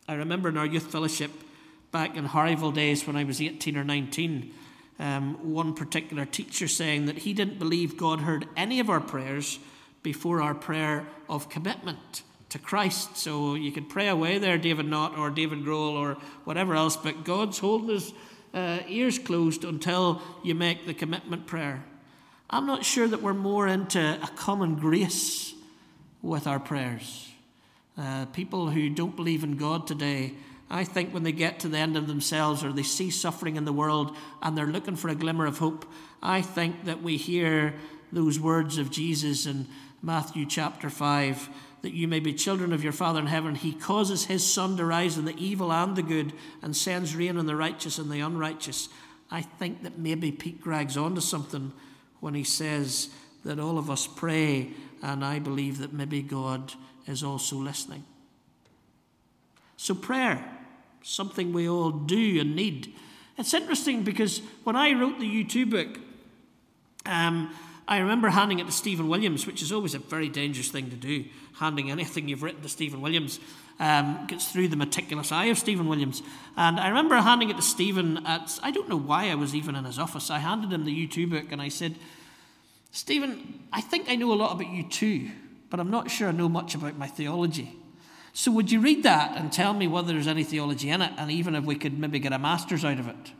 I 0.08 0.14
remember 0.14 0.48
in 0.48 0.56
our 0.56 0.66
youth 0.66 0.90
fellowship 0.90 1.30
back 1.94 2.16
in 2.16 2.26
Harryville 2.26 2.74
days 2.74 3.06
when 3.06 3.14
I 3.14 3.22
was 3.22 3.40
18 3.40 3.76
or 3.76 3.84
19, 3.84 4.52
um, 4.98 5.52
one 5.52 5.74
particular 5.74 6.24
teacher 6.24 6.66
saying 6.66 7.06
that 7.06 7.18
he 7.18 7.32
didn't 7.32 7.60
believe 7.60 7.96
God 7.96 8.22
heard 8.22 8.48
any 8.56 8.80
of 8.80 8.90
our 8.90 8.98
prayers 8.98 9.60
before 10.02 10.42
our 10.42 10.56
prayer 10.56 11.06
of 11.28 11.48
commitment 11.48 12.24
to 12.48 12.58
Christ. 12.58 13.16
So 13.16 13.54
you 13.54 13.70
could 13.70 13.88
pray 13.88 14.08
away 14.08 14.38
there, 14.38 14.58
David 14.58 14.86
Nott 14.86 15.16
or 15.16 15.30
David 15.30 15.60
Grohl 15.60 15.92
or 15.92 16.16
whatever 16.42 16.74
else, 16.74 16.96
but 16.96 17.22
God's 17.22 17.60
holding 17.60 17.90
his 17.90 18.12
uh, 18.52 18.80
ears 18.88 19.20
closed 19.20 19.62
until 19.62 20.20
you 20.42 20.56
make 20.56 20.86
the 20.86 20.94
commitment 20.94 21.46
prayer. 21.46 21.84
I'm 22.50 22.66
not 22.66 22.84
sure 22.84 23.06
that 23.06 23.22
we're 23.22 23.34
more 23.34 23.68
into 23.68 24.18
a 24.20 24.28
common 24.34 24.74
grace 24.74 25.54
with 26.22 26.48
our 26.48 26.58
prayers. 26.58 27.28
Uh, 27.96 28.26
people 28.26 28.70
who 28.70 28.90
don't 28.90 29.14
believe 29.14 29.44
in 29.44 29.56
God 29.56 29.86
today 29.86 30.34
I 30.70 30.84
think 30.84 31.12
when 31.12 31.22
they 31.22 31.32
get 31.32 31.60
to 31.60 31.68
the 31.68 31.78
end 31.78 31.96
of 31.96 32.06
themselves 32.06 32.64
or 32.64 32.72
they 32.72 32.82
see 32.82 33.10
suffering 33.10 33.56
in 33.56 33.64
the 33.64 33.72
world 33.72 34.16
and 34.42 34.56
they're 34.56 34.66
looking 34.66 34.96
for 34.96 35.08
a 35.08 35.14
glimmer 35.14 35.46
of 35.46 35.58
hope, 35.58 35.84
I 36.22 36.42
think 36.42 36.84
that 36.84 37.02
we 37.02 37.16
hear 37.16 37.74
those 38.12 38.40
words 38.40 38.78
of 38.78 38.90
Jesus 38.90 39.46
in 39.46 39.66
Matthew 40.02 40.46
chapter 40.46 40.88
5 40.90 41.48
that 41.82 41.92
you 41.92 42.08
may 42.08 42.18
be 42.18 42.32
children 42.32 42.72
of 42.72 42.82
your 42.82 42.94
Father 42.94 43.20
in 43.20 43.26
heaven. 43.26 43.54
He 43.54 43.74
causes 43.74 44.24
his 44.24 44.42
sun 44.42 44.78
to 44.78 44.86
rise 44.86 45.18
on 45.18 45.26
the 45.26 45.36
evil 45.36 45.70
and 45.70 45.94
the 45.94 46.02
good 46.02 46.32
and 46.62 46.74
sends 46.74 47.14
rain 47.14 47.36
on 47.36 47.44
the 47.44 47.54
righteous 47.54 47.98
and 47.98 48.10
the 48.10 48.20
unrighteous. 48.20 48.88
I 49.30 49.42
think 49.42 49.82
that 49.82 49.98
maybe 49.98 50.32
Pete 50.32 50.62
Greig's 50.62 50.96
onto 50.96 51.20
something 51.20 51.72
when 52.20 52.32
he 52.32 52.42
says 52.42 53.10
that 53.44 53.60
all 53.60 53.76
of 53.76 53.90
us 53.90 54.06
pray, 54.06 54.70
and 55.02 55.22
I 55.22 55.38
believe 55.40 55.76
that 55.78 55.92
maybe 55.92 56.22
God 56.22 56.72
is 57.06 57.22
also 57.22 57.56
listening. 57.56 58.04
So, 59.76 59.94
prayer, 59.94 60.44
something 61.02 61.52
we 61.52 61.68
all 61.68 61.90
do 61.90 62.40
and 62.40 62.56
need. 62.56 62.94
It's 63.36 63.54
interesting 63.54 64.02
because 64.02 64.40
when 64.62 64.76
I 64.76 64.92
wrote 64.92 65.18
the 65.18 65.44
U2 65.44 65.70
book, 65.70 65.98
um, 67.06 67.54
I 67.86 67.98
remember 67.98 68.30
handing 68.30 68.60
it 68.60 68.66
to 68.66 68.72
Stephen 68.72 69.08
Williams, 69.08 69.46
which 69.46 69.60
is 69.60 69.70
always 69.70 69.94
a 69.94 69.98
very 69.98 70.28
dangerous 70.28 70.68
thing 70.68 70.90
to 70.90 70.96
do. 70.96 71.24
Handing 71.58 71.90
anything 71.90 72.28
you've 72.28 72.42
written 72.42 72.62
to 72.62 72.68
Stephen 72.68 73.00
Williams 73.00 73.38
um, 73.78 74.24
gets 74.26 74.50
through 74.50 74.68
the 74.68 74.76
meticulous 74.76 75.32
eye 75.32 75.46
of 75.46 75.58
Stephen 75.58 75.86
Williams. 75.86 76.22
And 76.56 76.80
I 76.80 76.88
remember 76.88 77.16
handing 77.16 77.50
it 77.50 77.56
to 77.56 77.62
Stephen 77.62 78.24
at, 78.26 78.58
I 78.62 78.70
don't 78.70 78.88
know 78.88 78.96
why 78.96 79.30
I 79.30 79.34
was 79.34 79.54
even 79.54 79.76
in 79.76 79.84
his 79.84 79.98
office. 79.98 80.30
I 80.30 80.38
handed 80.38 80.72
him 80.72 80.84
the 80.84 81.06
U2 81.06 81.28
book 81.28 81.52
and 81.52 81.60
I 81.60 81.68
said, 81.68 81.96
Stephen, 82.90 83.64
I 83.72 83.80
think 83.80 84.08
I 84.08 84.14
know 84.14 84.32
a 84.32 84.34
lot 84.34 84.52
about 84.52 84.72
U2, 84.72 85.30
but 85.68 85.80
I'm 85.80 85.90
not 85.90 86.10
sure 86.10 86.28
I 86.28 86.32
know 86.32 86.48
much 86.48 86.74
about 86.74 86.96
my 86.96 87.08
theology. 87.08 87.76
So, 88.36 88.50
would 88.50 88.72
you 88.72 88.80
read 88.80 89.04
that 89.04 89.36
and 89.36 89.52
tell 89.52 89.72
me 89.72 89.86
whether 89.86 90.12
there's 90.12 90.26
any 90.26 90.42
theology 90.42 90.90
in 90.90 91.00
it, 91.00 91.12
and 91.16 91.30
even 91.30 91.54
if 91.54 91.64
we 91.64 91.76
could 91.76 91.96
maybe 91.96 92.18
get 92.18 92.32
a 92.32 92.38
master's 92.38 92.84
out 92.84 92.98
of 92.98 93.06
it? 93.06 93.32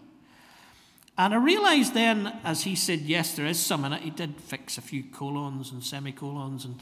And 1.18 1.34
I 1.34 1.36
realised 1.36 1.94
then, 1.94 2.32
as 2.44 2.62
he 2.62 2.76
said, 2.76 3.00
yes, 3.00 3.34
there 3.34 3.44
is 3.44 3.58
some 3.58 3.84
in 3.84 3.92
it. 3.92 4.02
He 4.02 4.10
did 4.10 4.40
fix 4.40 4.78
a 4.78 4.80
few 4.80 5.02
colons 5.02 5.72
and 5.72 5.82
semicolons 5.82 6.64
and, 6.64 6.74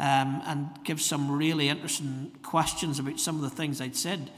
um, 0.00 0.42
and 0.44 0.68
give 0.82 1.00
some 1.00 1.30
really 1.30 1.68
interesting 1.68 2.32
questions 2.42 2.98
about 2.98 3.20
some 3.20 3.36
of 3.36 3.42
the 3.42 3.50
things 3.50 3.80
I'd 3.80 3.94
said. 3.94 4.30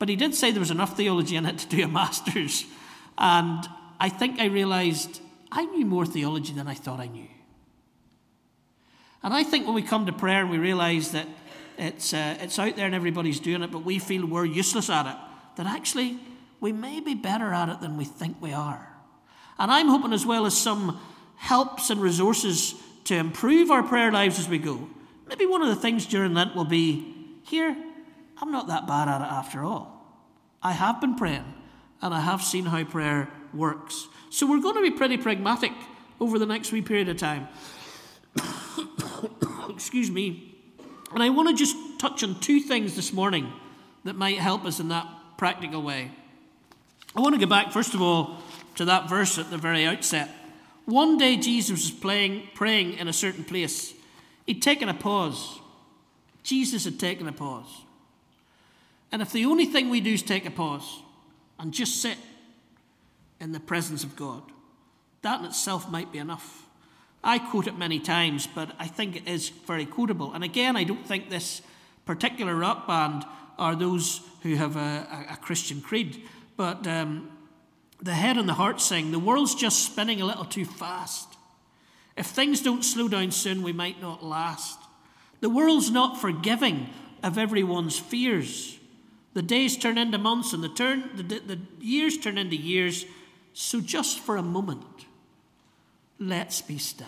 But 0.00 0.08
he 0.08 0.16
did 0.16 0.34
say 0.34 0.50
there 0.50 0.58
was 0.58 0.72
enough 0.72 0.96
theology 0.96 1.36
in 1.36 1.46
it 1.46 1.58
to 1.58 1.68
do 1.68 1.84
a 1.84 1.88
master's. 2.02 2.64
And 3.16 3.64
I 4.00 4.08
think 4.08 4.40
I 4.40 4.46
realised 4.46 5.20
I 5.52 5.64
knew 5.66 5.86
more 5.86 6.04
theology 6.04 6.52
than 6.52 6.66
I 6.66 6.74
thought 6.74 6.98
I 6.98 7.06
knew. 7.06 7.28
And 9.22 9.32
I 9.32 9.44
think 9.44 9.66
when 9.66 9.74
we 9.74 9.82
come 9.82 10.06
to 10.06 10.12
prayer 10.12 10.42
and 10.42 10.50
we 10.50 10.58
realise 10.58 11.08
that 11.08 11.28
it's, 11.78 12.12
uh, 12.12 12.36
it's 12.40 12.58
out 12.58 12.76
there 12.76 12.86
and 12.86 12.94
everybody's 12.94 13.40
doing 13.40 13.62
it, 13.62 13.70
but 13.70 13.84
we 13.84 13.98
feel 13.98 14.26
we're 14.26 14.44
useless 14.44 14.90
at 14.90 15.06
it, 15.06 15.16
that 15.56 15.66
actually 15.66 16.18
we 16.60 16.72
may 16.72 17.00
be 17.00 17.14
better 17.14 17.52
at 17.52 17.68
it 17.68 17.80
than 17.80 17.96
we 17.96 18.04
think 18.04 18.36
we 18.40 18.52
are. 18.52 18.88
And 19.58 19.70
I'm 19.70 19.88
hoping, 19.88 20.12
as 20.12 20.26
well 20.26 20.46
as 20.46 20.56
some 20.56 21.00
helps 21.36 21.90
and 21.90 22.00
resources 22.00 22.74
to 23.04 23.14
improve 23.14 23.70
our 23.70 23.82
prayer 23.82 24.10
lives 24.10 24.38
as 24.38 24.48
we 24.48 24.58
go. 24.58 24.88
Maybe 25.28 25.46
one 25.46 25.62
of 25.62 25.68
the 25.68 25.76
things 25.76 26.06
during 26.06 26.34
Lent 26.34 26.54
will 26.54 26.64
be 26.64 27.14
here, 27.44 27.76
I'm 28.38 28.50
not 28.50 28.68
that 28.68 28.86
bad 28.86 29.08
at 29.08 29.20
it 29.20 29.32
after 29.32 29.62
all. 29.64 29.92
I 30.62 30.72
have 30.72 31.00
been 31.00 31.14
praying 31.14 31.44
and 32.02 32.12
I 32.12 32.20
have 32.20 32.42
seen 32.42 32.66
how 32.66 32.84
prayer 32.84 33.30
works. 33.54 34.08
So 34.30 34.46
we're 34.46 34.60
going 34.60 34.74
to 34.74 34.82
be 34.82 34.90
pretty 34.90 35.16
pragmatic 35.16 35.72
over 36.20 36.38
the 36.38 36.46
next 36.46 36.72
wee 36.72 36.82
period 36.82 37.08
of 37.08 37.16
time. 37.16 37.48
Excuse 39.70 40.10
me. 40.10 40.55
And 41.12 41.22
I 41.22 41.30
want 41.30 41.48
to 41.48 41.54
just 41.54 41.76
touch 41.98 42.22
on 42.22 42.40
two 42.40 42.60
things 42.60 42.96
this 42.96 43.12
morning 43.12 43.52
that 44.04 44.16
might 44.16 44.38
help 44.38 44.64
us 44.64 44.80
in 44.80 44.88
that 44.88 45.06
practical 45.36 45.82
way. 45.82 46.10
I 47.14 47.20
want 47.20 47.34
to 47.34 47.40
go 47.40 47.46
back, 47.46 47.72
first 47.72 47.94
of 47.94 48.02
all, 48.02 48.38
to 48.76 48.84
that 48.84 49.08
verse 49.08 49.38
at 49.38 49.50
the 49.50 49.56
very 49.56 49.84
outset. 49.86 50.28
One 50.84 51.18
day 51.18 51.36
Jesus 51.36 51.70
was 51.70 51.90
playing, 51.90 52.48
praying 52.54 52.94
in 52.94 53.08
a 53.08 53.12
certain 53.12 53.44
place. 53.44 53.94
He'd 54.46 54.62
taken 54.62 54.88
a 54.88 54.94
pause. 54.94 55.60
Jesus 56.42 56.84
had 56.84 57.00
taken 57.00 57.26
a 57.26 57.32
pause. 57.32 57.82
And 59.10 59.22
if 59.22 59.32
the 59.32 59.46
only 59.46 59.64
thing 59.64 59.88
we 59.90 60.00
do 60.00 60.12
is 60.12 60.22
take 60.22 60.46
a 60.46 60.50
pause 60.50 61.02
and 61.58 61.72
just 61.72 62.02
sit 62.02 62.18
in 63.40 63.52
the 63.52 63.60
presence 63.60 64.04
of 64.04 64.14
God, 64.14 64.42
that 65.22 65.40
in 65.40 65.46
itself 65.46 65.90
might 65.90 66.12
be 66.12 66.18
enough. 66.18 66.65
I 67.24 67.38
quote 67.38 67.66
it 67.66 67.76
many 67.76 67.98
times, 67.98 68.46
but 68.46 68.74
I 68.78 68.86
think 68.86 69.16
it 69.16 69.28
is 69.28 69.48
very 69.48 69.86
quotable. 69.86 70.32
And 70.32 70.44
again, 70.44 70.76
I 70.76 70.84
don't 70.84 71.06
think 71.06 71.28
this 71.28 71.62
particular 72.04 72.54
rock 72.54 72.86
band 72.86 73.24
are 73.58 73.74
those 73.74 74.20
who 74.42 74.54
have 74.54 74.76
a, 74.76 75.26
a 75.30 75.36
Christian 75.36 75.80
creed, 75.80 76.22
but 76.56 76.86
um, 76.86 77.30
the 78.00 78.14
head 78.14 78.36
and 78.36 78.48
the 78.48 78.54
heart 78.54 78.80
sing, 78.80 79.10
the 79.10 79.18
world's 79.18 79.54
just 79.54 79.84
spinning 79.84 80.20
a 80.20 80.26
little 80.26 80.44
too 80.44 80.64
fast. 80.64 81.36
If 82.16 82.26
things 82.26 82.62
don't 82.62 82.84
slow 82.84 83.08
down 83.08 83.30
soon, 83.30 83.62
we 83.62 83.72
might 83.72 84.00
not 84.00 84.24
last. 84.24 84.78
The 85.40 85.50
world's 85.50 85.90
not 85.90 86.20
forgiving 86.20 86.88
of 87.22 87.38
everyone's 87.38 87.98
fears. 87.98 88.78
The 89.34 89.42
days 89.42 89.76
turn 89.76 89.98
into 89.98 90.16
months 90.16 90.52
and 90.52 90.62
the, 90.62 90.68
turn, 90.68 91.10
the, 91.14 91.22
the 91.22 91.60
years 91.80 92.16
turn 92.16 92.38
into 92.38 92.56
years. 92.56 93.04
So, 93.52 93.80
just 93.80 94.20
for 94.20 94.36
a 94.36 94.42
moment, 94.42 94.84
let's 96.18 96.60
be 96.62 96.78
still. 96.78 97.06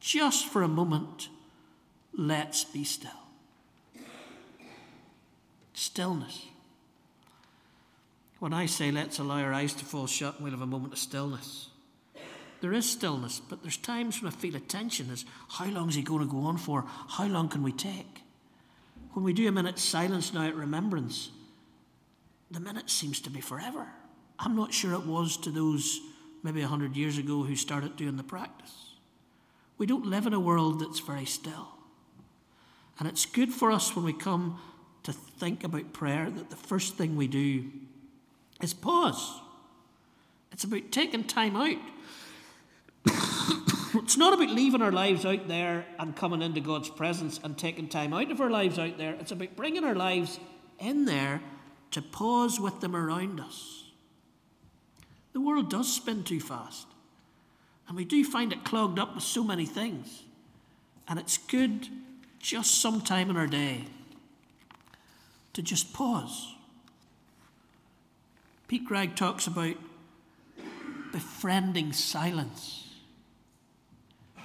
Just 0.00 0.46
for 0.46 0.62
a 0.62 0.68
moment, 0.68 1.28
let's 2.16 2.64
be 2.64 2.84
still. 2.84 3.10
Stillness. 5.74 6.46
When 8.38 8.52
I 8.54 8.66
say 8.66 8.90
let's 8.90 9.18
allow 9.18 9.42
our 9.42 9.52
eyes 9.52 9.74
to 9.74 9.84
fall 9.84 10.06
shut 10.06 10.40
we'll 10.40 10.52
have 10.52 10.62
a 10.62 10.66
moment 10.66 10.94
of 10.94 10.98
stillness, 10.98 11.68
there 12.60 12.72
is 12.72 12.88
stillness, 12.88 13.40
but 13.40 13.62
there's 13.62 13.76
times 13.76 14.20
when 14.20 14.32
I 14.32 14.36
feel 14.36 14.56
a 14.56 14.60
tension 14.60 15.10
as 15.10 15.24
how 15.48 15.66
long 15.66 15.88
is 15.88 15.94
he 15.94 16.02
going 16.02 16.26
to 16.26 16.30
go 16.30 16.40
on 16.40 16.58
for? 16.58 16.84
How 17.08 17.26
long 17.26 17.48
can 17.48 17.62
we 17.62 17.72
take? 17.72 18.22
When 19.12 19.24
we 19.24 19.32
do 19.32 19.48
a 19.48 19.52
minute's 19.52 19.82
silence 19.82 20.32
now 20.32 20.46
at 20.46 20.54
remembrance, 20.54 21.30
the 22.50 22.60
minute 22.60 22.90
seems 22.90 23.20
to 23.22 23.30
be 23.30 23.40
forever. 23.40 23.86
I'm 24.38 24.56
not 24.56 24.74
sure 24.74 24.92
it 24.92 25.06
was 25.06 25.36
to 25.38 25.50
those 25.50 26.00
maybe 26.42 26.60
100 26.60 26.96
years 26.96 27.18
ago 27.18 27.42
who 27.42 27.56
started 27.56 27.96
doing 27.96 28.16
the 28.16 28.22
practice. 28.22 28.94
We 29.78 29.86
don't 29.86 30.06
live 30.06 30.26
in 30.26 30.34
a 30.34 30.40
world 30.40 30.80
that's 30.80 31.00
very 31.00 31.24
still. 31.24 31.68
And 32.98 33.08
it's 33.08 33.24
good 33.24 33.50
for 33.50 33.72
us 33.72 33.96
when 33.96 34.04
we 34.04 34.12
come 34.12 34.60
to 35.04 35.12
think 35.12 35.64
about 35.64 35.92
prayer 35.92 36.28
that 36.30 36.50
the 36.50 36.56
first 36.56 36.96
thing 36.96 37.16
we 37.16 37.26
do 37.26 37.70
is 38.60 38.74
pause. 38.74 39.40
It's 40.52 40.64
about 40.64 40.90
taking 40.92 41.24
time 41.24 41.56
out. 41.56 41.78
it's 43.94 44.18
not 44.18 44.34
about 44.34 44.50
leaving 44.50 44.82
our 44.82 44.92
lives 44.92 45.24
out 45.24 45.48
there 45.48 45.86
and 45.98 46.14
coming 46.14 46.42
into 46.42 46.60
God's 46.60 46.90
presence 46.90 47.40
and 47.42 47.56
taking 47.56 47.88
time 47.88 48.12
out 48.12 48.30
of 48.30 48.40
our 48.40 48.50
lives 48.50 48.78
out 48.78 48.98
there. 48.98 49.14
It's 49.14 49.32
about 49.32 49.56
bringing 49.56 49.84
our 49.84 49.94
lives 49.94 50.38
in 50.78 51.06
there 51.06 51.40
to 51.92 52.02
pause 52.02 52.60
with 52.60 52.80
them 52.80 52.94
around 52.94 53.40
us. 53.40 53.79
The 55.32 55.40
world 55.40 55.70
does 55.70 55.92
spin 55.92 56.24
too 56.24 56.40
fast, 56.40 56.86
and 57.86 57.96
we 57.96 58.04
do 58.04 58.24
find 58.24 58.52
it 58.52 58.64
clogged 58.64 58.98
up 58.98 59.14
with 59.14 59.24
so 59.24 59.44
many 59.44 59.66
things. 59.66 60.24
And 61.08 61.18
it's 61.18 61.38
good 61.38 61.88
just 62.38 62.80
some 62.80 63.00
time 63.00 63.30
in 63.30 63.36
our 63.36 63.46
day 63.46 63.84
to 65.52 65.62
just 65.62 65.92
pause. 65.92 66.54
Pete 68.68 68.84
Greig 68.84 69.16
talks 69.16 69.46
about 69.46 69.74
befriending 71.12 71.92
silence. 71.92 72.88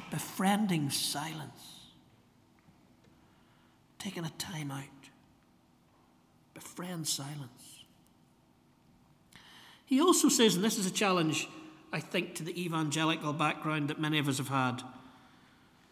Befriending 0.10 0.89
silence. 0.89 1.89
Taking 4.00 4.25
a 4.25 4.32
time 4.32 4.72
out. 4.72 4.84
Befriend 6.54 7.08
silence. 7.08 7.75
He 9.86 10.01
also 10.01 10.30
says, 10.30 10.56
and 10.56 10.63
this 10.63 10.77
is 10.77 10.86
a 10.86 10.92
challenge, 10.92 11.48
I 11.94 12.00
think, 12.00 12.36
to 12.36 12.44
the 12.44 12.60
evangelical 12.60 13.34
background 13.34 13.89
that 13.89 14.00
many 14.00 14.18
of 14.20 14.27
us 14.27 14.38
have 14.39 14.50
had 14.50 14.82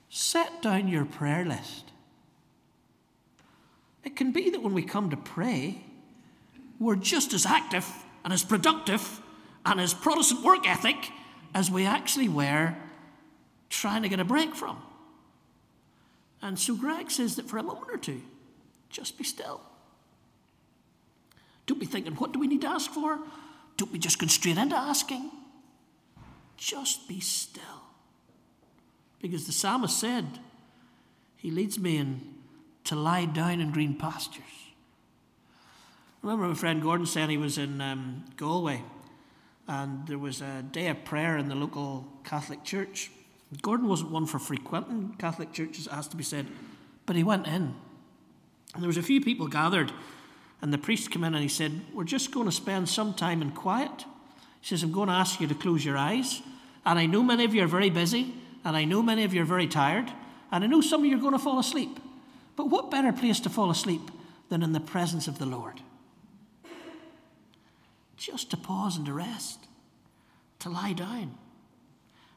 set 0.10 0.62
down 0.62 0.88
your 0.88 1.06
prayer 1.06 1.46
list. 1.46 1.86
It 4.04 4.16
can 4.16 4.32
be 4.32 4.50
that 4.50 4.62
when 4.62 4.74
we 4.74 4.84
come 4.84 5.10
to 5.12 5.18
pray, 5.18 5.82
we're 6.80 6.96
just 6.96 7.34
as 7.34 7.46
active 7.46 7.88
and 8.24 8.34
as 8.34 8.44
productive 8.44 9.22
and 9.66 9.80
as 9.80 9.94
Protestant 9.94 10.44
work 10.44 10.68
ethic 10.68 11.12
as 11.54 11.72
we 11.72 11.86
actually 11.86 12.28
were 12.28 12.76
trying 13.70 14.04
to 14.04 14.10
get 14.10 14.20
a 14.20 14.26
break 14.26 14.56
from. 14.56 14.82
And 16.42 16.60
so 16.60 16.76
Greig 16.76 17.10
says 17.10 17.38
that 17.38 17.48
for 17.48 17.58
a 17.58 17.64
moment 17.64 17.88
or 17.90 17.98
two, 17.98 18.22
just 18.90 19.18
be 19.18 19.24
still. 19.24 19.62
Don't 21.66 21.80
be 21.80 21.86
thinking, 21.86 22.14
what 22.16 22.34
do 22.34 22.40
we 22.40 22.48
need 22.48 22.62
to 22.62 22.68
ask 22.68 22.92
for? 22.92 23.20
Don't 23.78 23.92
be 23.92 24.00
just 24.00 24.20
going 24.20 24.30
straight 24.30 24.58
into 24.58 24.76
asking. 24.76 25.32
Just 26.58 27.08
be 27.08 27.20
still. 27.20 27.64
Because 29.22 29.46
the 29.46 29.52
psalmist 29.52 30.00
said, 30.00 30.40
He 31.38 31.52
leads 31.52 31.80
me 31.80 31.98
in 31.98 32.34
to 32.86 32.96
lie 32.96 33.26
down 33.26 33.60
in 33.60 33.72
green 33.72 33.96
pastures. 33.96 34.44
I 36.24 36.28
remember 36.28 36.48
my 36.48 36.54
friend 36.54 36.82
Gordon 36.82 37.06
said 37.06 37.30
he 37.30 37.38
was 37.38 37.58
in 37.58 37.82
um, 37.82 38.24
Galway 38.38 38.82
and 39.68 40.08
there 40.08 40.18
was 40.18 40.42
a 40.42 40.64
day 40.72 40.88
of 40.88 41.04
prayer 41.06 41.38
in 41.38 41.50
the 41.50 41.56
local 41.56 42.08
Catholic 42.24 42.64
church. 42.64 43.12
Gordon 43.62 43.88
wasn't 43.88 44.12
one 44.12 44.26
for 44.26 44.40
frequenting 44.40 45.16
Catholic 45.18 45.54
churches, 45.54 45.88
it 45.88 45.94
has 45.94 46.08
to 46.10 46.18
be 46.18 46.24
said, 46.24 46.48
but 47.06 47.16
he 47.16 47.24
went 47.24 47.48
in. 47.48 47.76
And 48.74 48.82
there 48.82 48.88
was 48.88 48.98
a 48.98 49.04
few 49.04 49.22
people 49.22 49.48
gathered, 49.48 49.92
and 50.64 50.74
the 50.74 50.80
priest 50.80 51.12
came 51.12 51.24
in 51.24 51.36
and 51.36 51.44
he 51.44 51.50
said, 51.50 51.80
We're 51.94 52.04
just 52.06 52.32
going 52.32 52.48
to 52.48 52.52
spend 52.52 52.90
some 52.90 53.14
time 53.14 53.44
in 53.44 53.52
quiet. 53.52 54.06
He 54.62 54.68
says, 54.68 54.82
I'm 54.82 54.92
going 54.92 55.10
to 55.10 55.14
ask 55.14 55.40
you 55.40 55.48
to 55.48 55.54
close 55.54 55.86
your 55.86 55.98
eyes. 55.98 56.42
And 56.86 56.98
I 56.98 57.06
know 57.06 57.22
many 57.22 57.46
of 57.46 57.54
you 57.54 57.64
are 57.64 57.68
very 57.68 57.90
busy, 57.90 58.34
and 58.66 58.76
I 58.76 58.86
know 58.86 59.02
many 59.02 59.24
of 59.24 59.34
you 59.34 59.42
are 59.42 59.46
very 59.46 59.68
tired, 59.68 60.12
and 60.52 60.64
I 60.64 60.68
know 60.68 60.82
some 60.82 61.02
of 61.02 61.06
you 61.06 61.18
are 61.18 61.22
going 61.22 61.34
to 61.34 61.40
fall 61.40 61.60
asleep. 61.60 62.00
But 62.56 62.70
what 62.70 62.90
better 62.90 63.12
place 63.12 63.40
to 63.42 63.50
fall 63.50 63.70
asleep 63.70 64.10
than 64.50 64.64
in 64.64 64.74
the 64.74 64.80
presence 64.80 65.28
of 65.28 65.38
the 65.38 65.46
Lord? 65.46 65.82
just 68.24 68.50
to 68.52 68.58
pause 68.58 68.96
and 68.96 69.06
to 69.06 69.14
rest, 69.14 69.60
to 70.60 70.70
lie 70.70 70.94
down. 70.94 71.38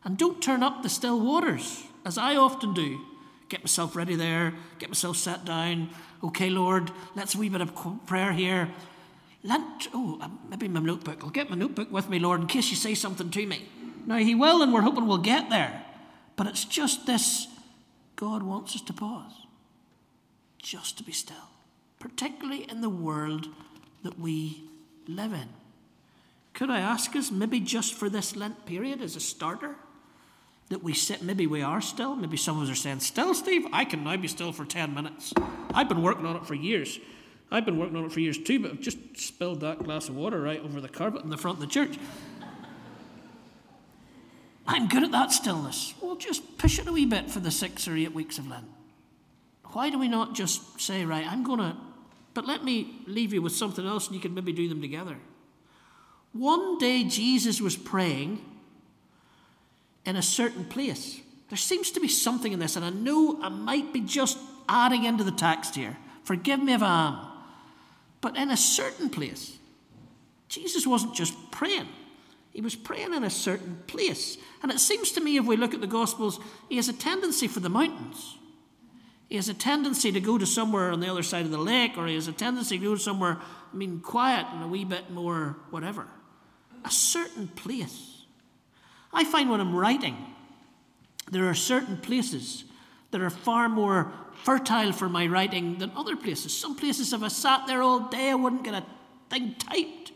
And 0.04 0.18
don't 0.18 0.42
turn 0.42 0.62
up 0.62 0.83
the 0.83 0.88
still 0.88 1.21
waters, 1.21 1.85
as 2.04 2.18
I 2.18 2.35
often 2.35 2.75
do. 2.75 3.00
Get 3.48 3.62
myself 3.62 3.94
ready 3.94 4.16
there, 4.16 4.54
get 4.78 4.88
myself 4.88 5.16
sat 5.16 5.44
down. 5.44 5.90
Okay, 6.22 6.50
Lord, 6.50 6.90
let's 7.14 7.35
a 7.35 7.38
wee 7.38 7.48
bit 7.48 7.61
of 7.61 7.72
prayer 8.06 8.32
here. 8.32 8.68
Lent, 9.44 9.88
oh, 9.94 10.18
uh, 10.20 10.28
maybe 10.50 10.66
my 10.66 10.80
notebook. 10.80 11.18
I'll 11.22 11.30
get 11.30 11.50
my 11.50 11.56
notebook 11.56 11.92
with 11.92 12.09
me, 12.09 12.18
Lord, 12.18 12.40
in 12.40 12.46
case 12.48 12.70
you 12.70 12.76
say 12.76 12.94
something 12.94 13.30
to 13.30 13.46
me. 13.46 13.68
Now, 14.04 14.16
He 14.16 14.35
will, 14.35 14.62
and 14.62 14.72
we're 14.72 14.80
hoping 14.80 15.06
we'll 15.06 15.18
get 15.18 15.50
there. 15.50 15.85
But 16.35 16.48
it's 16.48 16.64
just 16.64 17.06
this 17.06 17.46
God 18.16 18.42
wants 18.42 18.74
us 18.74 18.82
to 18.82 18.92
pause, 18.92 19.32
just 20.61 20.98
to 20.98 21.04
be 21.04 21.12
still, 21.12 21.50
particularly 22.00 22.68
in 22.68 22.80
the 22.80 22.90
world 22.90 23.48
that 24.02 24.18
we 24.18 24.64
live 25.06 25.32
in. 25.32 25.48
Could 26.54 26.70
I 26.70 26.80
ask 26.80 27.14
us, 27.14 27.30
maybe 27.30 27.61
just 27.61 27.94
for 27.94 28.09
this 28.09 28.35
Lent 28.35 28.66
period 28.66 29.02
as 29.02 29.14
a 29.14 29.20
starter, 29.20 29.76
that 30.68 30.83
we 30.83 30.94
sit, 30.94 31.22
maybe 31.22 31.46
we 31.46 31.62
are 31.62 31.81
still, 31.81 32.16
maybe 32.16 32.37
some 32.37 32.57
of 32.57 32.64
us 32.64 32.70
are 32.70 32.81
saying, 32.81 33.00
Still, 33.00 33.35
Steve, 33.35 33.66
I 33.72 33.85
can 33.85 34.02
now 34.02 34.16
be 34.16 34.29
still 34.29 34.52
for 34.52 34.64
10 34.64 34.94
minutes. 34.94 35.33
I've 35.72 35.88
been 35.88 36.02
working 36.02 36.26
on 36.26 36.37
it 36.37 36.46
for 36.46 36.55
years. 36.55 36.98
I've 37.50 37.64
been 37.64 37.79
working 37.79 37.96
on 37.96 38.05
it 38.05 38.12
for 38.12 38.20
years 38.20 38.38
too, 38.38 38.59
but 38.59 38.72
I've 38.72 38.81
just 38.81 38.98
spilled 39.16 39.61
that 39.61 39.85
glass 39.85 40.09
of 40.09 40.16
water 40.16 40.40
right 40.40 40.61
over 40.61 40.81
the 40.81 40.88
carpet 40.88 41.22
in 41.22 41.31
the 41.31 41.37
front 41.37 41.59
of 41.59 41.61
the 41.61 41.68
church. 41.68 41.96
I'm 44.66 44.88
good 44.88 45.05
at 45.05 45.12
that 45.12 45.31
stillness. 45.31 45.94
We'll 46.02 46.16
just 46.16 46.59
push 46.59 46.81
it 46.81 46.88
a 46.88 46.92
wee 46.92 47.07
bit 47.07 47.31
for 47.31 47.38
the 47.38 47.52
six 47.52 47.87
or 47.87 47.94
eight 47.94 48.12
weeks 48.12 48.38
of 48.38 48.48
Lent. 48.48 48.66
Why 49.72 49.90
do 49.90 49.98
we 49.98 50.09
not 50.09 50.35
just 50.35 50.81
say, 50.81 51.05
right, 51.05 51.24
I'm 51.24 51.44
going 51.44 51.61
to, 51.61 51.76
but 52.35 52.46
let 52.46 52.64
me 52.64 53.02
leave 53.07 53.33
you 53.33 53.42
with 53.42 53.52
something 53.52 53.87
else 53.87 54.07
and 54.07 54.16
you 54.16 54.20
can 54.20 54.35
maybe 54.35 54.52
do 54.52 54.68
them 54.68 54.81
together. 54.81 55.16
One 56.33 56.79
day 56.79 57.05
Jesus 57.05 57.61
was 57.61 57.76
praying 57.76 58.44
in 60.07 60.16
a 60.16 60.23
certain 60.23 60.64
place. 60.64 61.21
There 61.49 61.59
seems 61.59 61.90
to 61.92 62.01
be 62.01 62.09
something 62.09 62.53
in 62.53 62.59
this, 62.59 62.77
and 62.77 62.85
I 62.85 62.90
know 62.90 63.38
I 63.42 63.49
might 63.49 63.92
be 63.92 64.01
just 64.01 64.38
adding 64.69 65.05
into 65.05 65.25
the 65.25 65.33
text 65.33 65.75
here. 65.75 65.97
Forgive 66.25 66.62
me 66.62 66.73
if 66.73 66.83
I 66.83 67.09
am. 67.09 67.19
But 68.21 68.37
in 68.37 68.51
a 68.51 68.57
certain 68.57 69.11
place, 69.11 69.57
Jesus 70.49 70.87
wasn't 70.87 71.14
just 71.14 71.35
praying, 71.51 71.88
he 72.53 72.62
was 72.62 72.75
praying 72.75 73.12
in 73.12 73.23
a 73.23 73.31
certain 73.31 73.83
place. 73.87 74.38
And 74.62 74.73
it 74.73 74.81
seems 74.81 75.12
to 75.12 75.21
me, 75.21 75.37
if 75.37 75.45
we 75.45 75.57
look 75.57 75.75
at 75.75 75.83
the 75.83 75.87
Gospels, 75.87 76.40
he 76.71 76.77
has 76.77 76.88
a 76.88 76.95
tendency 76.95 77.49
for 77.49 77.61
the 77.61 77.69
mountains. 77.69 78.38
He 79.29 79.37
has 79.37 79.49
a 79.49 79.55
tendency 79.55 80.11
to 80.12 80.21
go 80.21 80.38
to 80.38 80.47
somewhere 80.47 80.90
on 80.90 81.01
the 81.01 81.11
other 81.11 81.23
side 81.23 81.45
of 81.45 81.51
the 81.51 81.59
lake, 81.59 81.99
or 81.99 82.07
he 82.07 82.14
has 82.14 82.29
a 82.29 82.33
tendency 82.33 82.79
to 82.79 82.85
go 82.85 82.97
somewhere, 82.97 83.38
I 83.73 83.77
mean, 83.77 84.01
quiet 84.01 84.47
and 84.53 84.64
a 84.64 84.69
wee 84.69 84.85
bit 84.85 85.11
more 85.11 85.57
whatever 85.71 86.07
a 86.87 86.90
certain 86.90 87.49
place. 87.49 88.15
I 89.16 89.24
find 89.24 89.50
when 89.50 89.62
I'm 89.62 89.74
writing, 89.74 90.14
there 91.31 91.48
are 91.48 91.55
certain 91.55 91.96
places 91.96 92.64
that 93.12 93.22
are 93.22 93.31
far 93.31 93.66
more 93.66 94.12
fertile 94.44 94.92
for 94.92 95.09
my 95.09 95.26
writing 95.26 95.79
than 95.79 95.90
other 95.96 96.16
places. 96.16 96.55
Some 96.55 96.76
places, 96.76 97.14
if 97.14 97.22
I 97.22 97.29
sat 97.29 97.66
there 97.66 97.81
all 97.81 98.11
day, 98.11 98.29
I 98.29 98.35
wouldn't 98.35 98.62
get 98.62 98.74
a 98.74 98.85
thing 99.31 99.55
typed. 99.59 100.12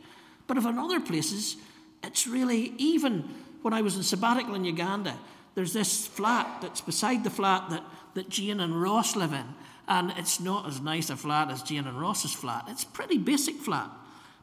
But 0.47 0.59
if 0.59 0.67
in 0.67 0.79
other 0.79 1.01
places, 1.01 1.57
it's 2.05 2.27
really, 2.27 2.75
even 2.77 3.25
when 3.63 3.73
I 3.73 3.81
was 3.81 3.97
in 3.97 4.03
sabbatical 4.03 4.55
in 4.55 4.67
Uganda, 4.67 5.19
there's 5.55 5.73
this 5.73 6.07
flat 6.07 6.61
that's 6.61 6.83
beside 6.83 7.25
the 7.25 7.31
flat 7.31 7.71
that, 7.71 7.83
that 8.13 8.29
Jane 8.29 8.61
and 8.61 8.83
Ross 8.83 9.17
live 9.17 9.33
in. 9.33 9.47
And 9.89 10.13
it's 10.19 10.41
not 10.41 10.69
as 10.69 10.83
nice 10.83 11.09
a 11.09 11.17
flat 11.17 11.51
as 11.51 11.63
Jane 11.63 11.87
and 11.87 11.99
Ross's 11.99 12.35
flat. 12.35 12.67
It's 12.69 12.85
pretty 12.85 13.17
basic 13.17 13.57
flat. 13.57 13.91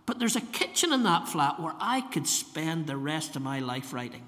But 0.08 0.18
there's 0.18 0.36
a 0.36 0.42
kitchen 0.42 0.94
in 0.94 1.04
that 1.04 1.28
flat 1.28 1.60
where 1.60 1.76
I 1.80 2.02
could 2.02 2.26
spend 2.26 2.88
the 2.88 2.98
rest 2.98 3.36
of 3.36 3.44
my 3.44 3.60
life 3.60 3.94
writing. 3.94 4.27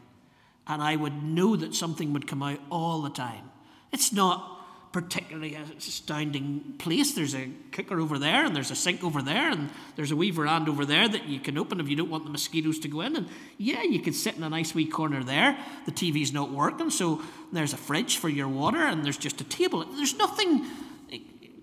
And 0.70 0.82
I 0.82 0.96
would 0.96 1.24
know 1.24 1.56
that 1.56 1.76
something 1.76 2.14
would 2.14 2.28
come 2.28 2.44
out 2.44 2.60
all 2.70 3.02
the 3.02 3.10
time. 3.10 3.50
It's 3.92 4.14
not 4.14 4.58
particularly 4.92 5.54
a 5.54 5.62
astounding 5.78 6.76
place. 6.80 7.14
There's 7.14 7.36
a 7.36 7.50
cooker 7.72 8.00
over 8.00 8.18
there, 8.18 8.46
and 8.46 8.56
there's 8.56 8.72
a 8.72 8.76
sink 8.76 9.04
over 9.04 9.22
there, 9.22 9.52
and 9.52 9.70
there's 9.96 10.12
a 10.12 10.16
wee 10.16 10.32
veranda 10.32 10.72
over 10.72 10.86
there 10.86 11.08
that 11.08 11.28
you 11.28 11.40
can 11.40 11.58
open 11.58 11.80
if 11.80 11.90
you 11.90 11.96
don't 11.96 12.10
want 12.10 12.24
the 12.24 12.32
mosquitoes 12.32 12.80
to 12.80 12.88
go 12.88 13.02
in. 13.02 13.16
And 13.16 13.28
yeah, 13.58 13.84
you 13.84 14.00
can 14.00 14.14
sit 14.14 14.36
in 14.36 14.44
a 14.44 14.50
nice 14.50 14.74
wee 14.74 14.88
corner 14.88 15.24
there. 15.24 15.58
The 15.86 15.92
TV's 15.92 16.34
not 16.34 16.52
working, 16.52 16.90
so 16.90 17.22
there's 17.52 17.74
a 17.74 17.78
fridge 17.78 18.18
for 18.18 18.30
your 18.30 18.48
water, 18.48 18.80
and 18.80 19.06
there's 19.06 19.18
just 19.18 19.42
a 19.42 19.44
table. 19.44 19.86
There's 19.86 20.16
nothing. 20.16 20.66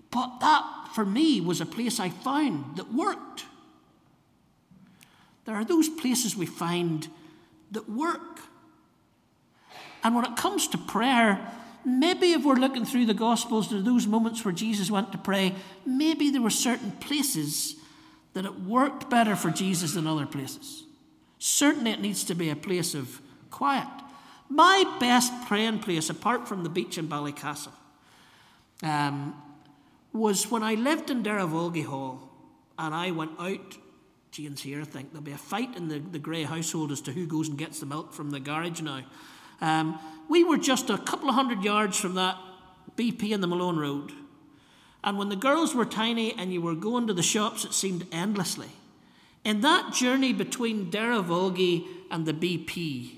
But 0.09 0.39
that, 0.39 0.89
for 0.93 1.05
me, 1.05 1.41
was 1.41 1.59
a 1.59 1.65
place 1.65 1.99
I 1.99 2.09
found 2.09 2.77
that 2.77 2.93
worked. 2.93 3.45
There 5.45 5.55
are 5.55 5.65
those 5.65 5.89
places 5.89 6.35
we 6.35 6.45
find 6.45 7.07
that 7.71 7.89
work. 7.89 8.39
And 10.03 10.15
when 10.15 10.25
it 10.25 10.35
comes 10.35 10.67
to 10.69 10.77
prayer, 10.77 11.39
maybe 11.85 12.33
if 12.33 12.43
we're 12.43 12.55
looking 12.55 12.85
through 12.85 13.05
the 13.05 13.13
Gospels 13.13 13.67
to 13.69 13.81
those 13.81 14.07
moments 14.07 14.43
where 14.45 14.53
Jesus 14.53 14.91
went 14.91 15.11
to 15.11 15.17
pray, 15.17 15.55
maybe 15.85 16.29
there 16.29 16.41
were 16.41 16.49
certain 16.49 16.91
places 16.91 17.75
that 18.33 18.45
it 18.45 18.61
worked 18.61 19.09
better 19.09 19.35
for 19.35 19.49
Jesus 19.49 19.93
than 19.93 20.07
other 20.07 20.25
places. 20.25 20.83
Certainly, 21.39 21.91
it 21.91 22.01
needs 22.01 22.23
to 22.25 22.35
be 22.35 22.49
a 22.49 22.55
place 22.55 22.93
of 22.93 23.21
quiet. 23.51 23.87
My 24.49 24.83
best 24.99 25.33
praying 25.47 25.79
place, 25.79 26.09
apart 26.09 26.47
from 26.47 26.63
the 26.63 26.69
beach 26.69 26.97
in 26.97 27.07
Ballycastle, 27.07 27.73
um, 28.83 29.35
was 30.13 30.49
when 30.49 30.63
I 30.63 30.75
lived 30.75 31.09
in 31.09 31.23
Derryvolgie 31.23 31.85
Hall 31.85 32.29
and 32.77 32.93
I 32.93 33.11
went 33.11 33.31
out 33.39 33.77
Jane's 34.31 34.61
here, 34.61 34.81
I 34.81 34.83
think. 34.83 35.11
There'll 35.11 35.23
be 35.23 35.31
a 35.31 35.37
fight 35.37 35.75
in 35.75 35.87
the, 35.87 35.97
the 35.97 36.19
Gray 36.19 36.43
household 36.43 36.91
as 36.91 37.01
to 37.01 37.11
who 37.11 37.25
goes 37.25 37.49
and 37.49 37.57
gets 37.57 37.79
the 37.79 37.87
milk 37.87 38.13
from 38.13 38.29
the 38.29 38.39
garage 38.39 38.81
now. 38.81 39.03
Um, 39.61 39.99
we 40.29 40.43
were 40.43 40.57
just 40.57 40.89
a 40.89 40.97
couple 40.97 41.29
of 41.29 41.35
hundred 41.35 41.63
yards 41.63 41.97
from 41.97 42.15
that 42.15 42.37
BP 42.95 43.31
in 43.31 43.41
the 43.41 43.47
Malone 43.47 43.77
Road. 43.77 44.11
And 45.03 45.17
when 45.17 45.29
the 45.29 45.35
girls 45.35 45.73
were 45.73 45.85
tiny 45.85 46.33
and 46.33 46.51
you 46.51 46.61
were 46.61 46.75
going 46.75 47.07
to 47.07 47.13
the 47.13 47.23
shops, 47.23 47.63
it 47.63 47.73
seemed 47.73 48.05
endlessly. 48.11 48.69
In 49.43 49.61
that 49.61 49.93
journey 49.93 50.33
between 50.33 50.91
Derryvolgie 50.91 51.85
and 52.11 52.25
the 52.25 52.33
BP, 52.33 53.11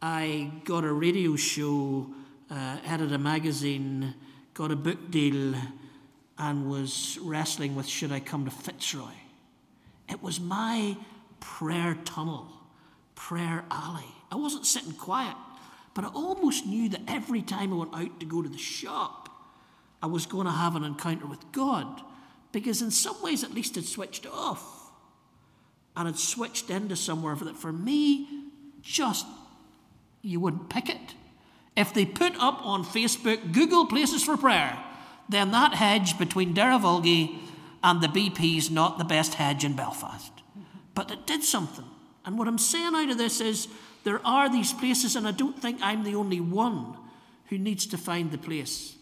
I 0.00 0.50
got 0.64 0.84
a 0.84 0.92
radio 0.92 1.36
show, 1.36 2.06
uh, 2.50 2.78
edited 2.86 3.12
a 3.12 3.18
magazine, 3.18 4.14
got 4.54 4.70
a 4.70 4.76
book 4.76 5.10
deal, 5.10 5.54
and 6.38 6.70
was 6.70 7.18
wrestling 7.20 7.74
with 7.74 7.86
should 7.86 8.12
I 8.12 8.20
come 8.20 8.46
to 8.46 8.50
Fitzroy. 8.50 9.12
It 10.08 10.22
was 10.22 10.40
my 10.40 10.96
prayer 11.40 11.98
tunnel, 12.04 12.48
prayer 13.14 13.64
alley. 13.70 14.14
I 14.32 14.36
wasn't 14.36 14.64
sitting 14.64 14.92
quiet, 14.92 15.36
but 15.94 16.04
I 16.04 16.08
almost 16.08 16.66
knew 16.66 16.88
that 16.90 17.02
every 17.08 17.42
time 17.42 17.72
I 17.72 17.76
went 17.76 17.94
out 17.94 18.20
to 18.20 18.26
go 18.26 18.42
to 18.42 18.48
the 18.48 18.58
shop, 18.58 19.28
I 20.02 20.06
was 20.06 20.26
going 20.26 20.46
to 20.46 20.52
have 20.52 20.76
an 20.76 20.84
encounter 20.84 21.26
with 21.26 21.52
God. 21.52 22.02
Because 22.52 22.82
in 22.82 22.90
some 22.90 23.20
ways, 23.22 23.44
at 23.44 23.54
least, 23.54 23.76
it 23.76 23.84
switched 23.84 24.26
off. 24.26 24.90
And 25.96 26.08
it 26.08 26.16
switched 26.16 26.70
into 26.70 26.96
somewhere 26.96 27.34
that 27.34 27.56
for 27.56 27.72
me, 27.72 28.28
just 28.82 29.26
you 30.22 30.40
wouldn't 30.40 30.70
pick 30.70 30.88
it. 30.88 31.14
If 31.76 31.94
they 31.94 32.04
put 32.04 32.34
up 32.36 32.64
on 32.64 32.84
Facebook 32.84 33.52
Google 33.52 33.86
Places 33.86 34.22
for 34.22 34.36
Prayer, 34.36 34.78
then 35.28 35.50
that 35.52 35.74
hedge 35.74 36.18
between 36.18 36.54
Derryvolgie 36.54 37.38
and 37.82 38.00
the 38.00 38.08
BP's 38.08 38.70
not 38.70 38.98
the 38.98 39.04
best 39.04 39.34
hedge 39.34 39.64
in 39.64 39.74
Belfast. 39.74 40.32
But 40.94 41.10
it 41.10 41.26
did 41.26 41.42
something. 41.42 41.84
And 42.24 42.38
what 42.38 42.48
I'm 42.48 42.58
saying 42.58 42.94
out 42.94 43.10
of 43.10 43.18
this 43.18 43.40
is 43.40 43.68
there 44.04 44.24
are 44.26 44.48
these 44.48 44.72
places, 44.72 45.16
and 45.16 45.26
I 45.26 45.32
don't 45.32 45.60
think 45.60 45.78
I'm 45.82 46.04
the 46.04 46.14
only 46.14 46.40
one 46.40 46.96
who 47.46 47.58
needs 47.58 47.86
to 47.86 47.98
find 47.98 48.30
the 48.30 48.38
place. 48.38 48.94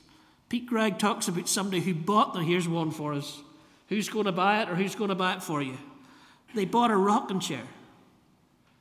Pete 0.49 0.67
Greig 0.67 0.99
talks 0.99 1.29
about 1.29 1.49
somebody 1.49 1.81
who 1.81 1.95
bought 1.95 2.33
the, 2.33 2.41
here's 2.41 2.69
one 2.69 2.91
for 2.91 3.13
us. 3.13 3.41
Who's 3.89 4.09
going 4.09 4.25
to 4.27 4.33
buy 4.33 4.63
it 4.63 4.69
or 4.69 4.75
who's 4.75 4.95
going 4.95 5.11
to 5.11 5.15
buy 5.15 5.35
it 5.35 5.43
for 5.43 5.63
you? 5.63 5.77
They 6.55 6.65
bought 6.65 6.91
a 6.91 6.97
rocking 6.97 7.41
chair. 7.41 7.65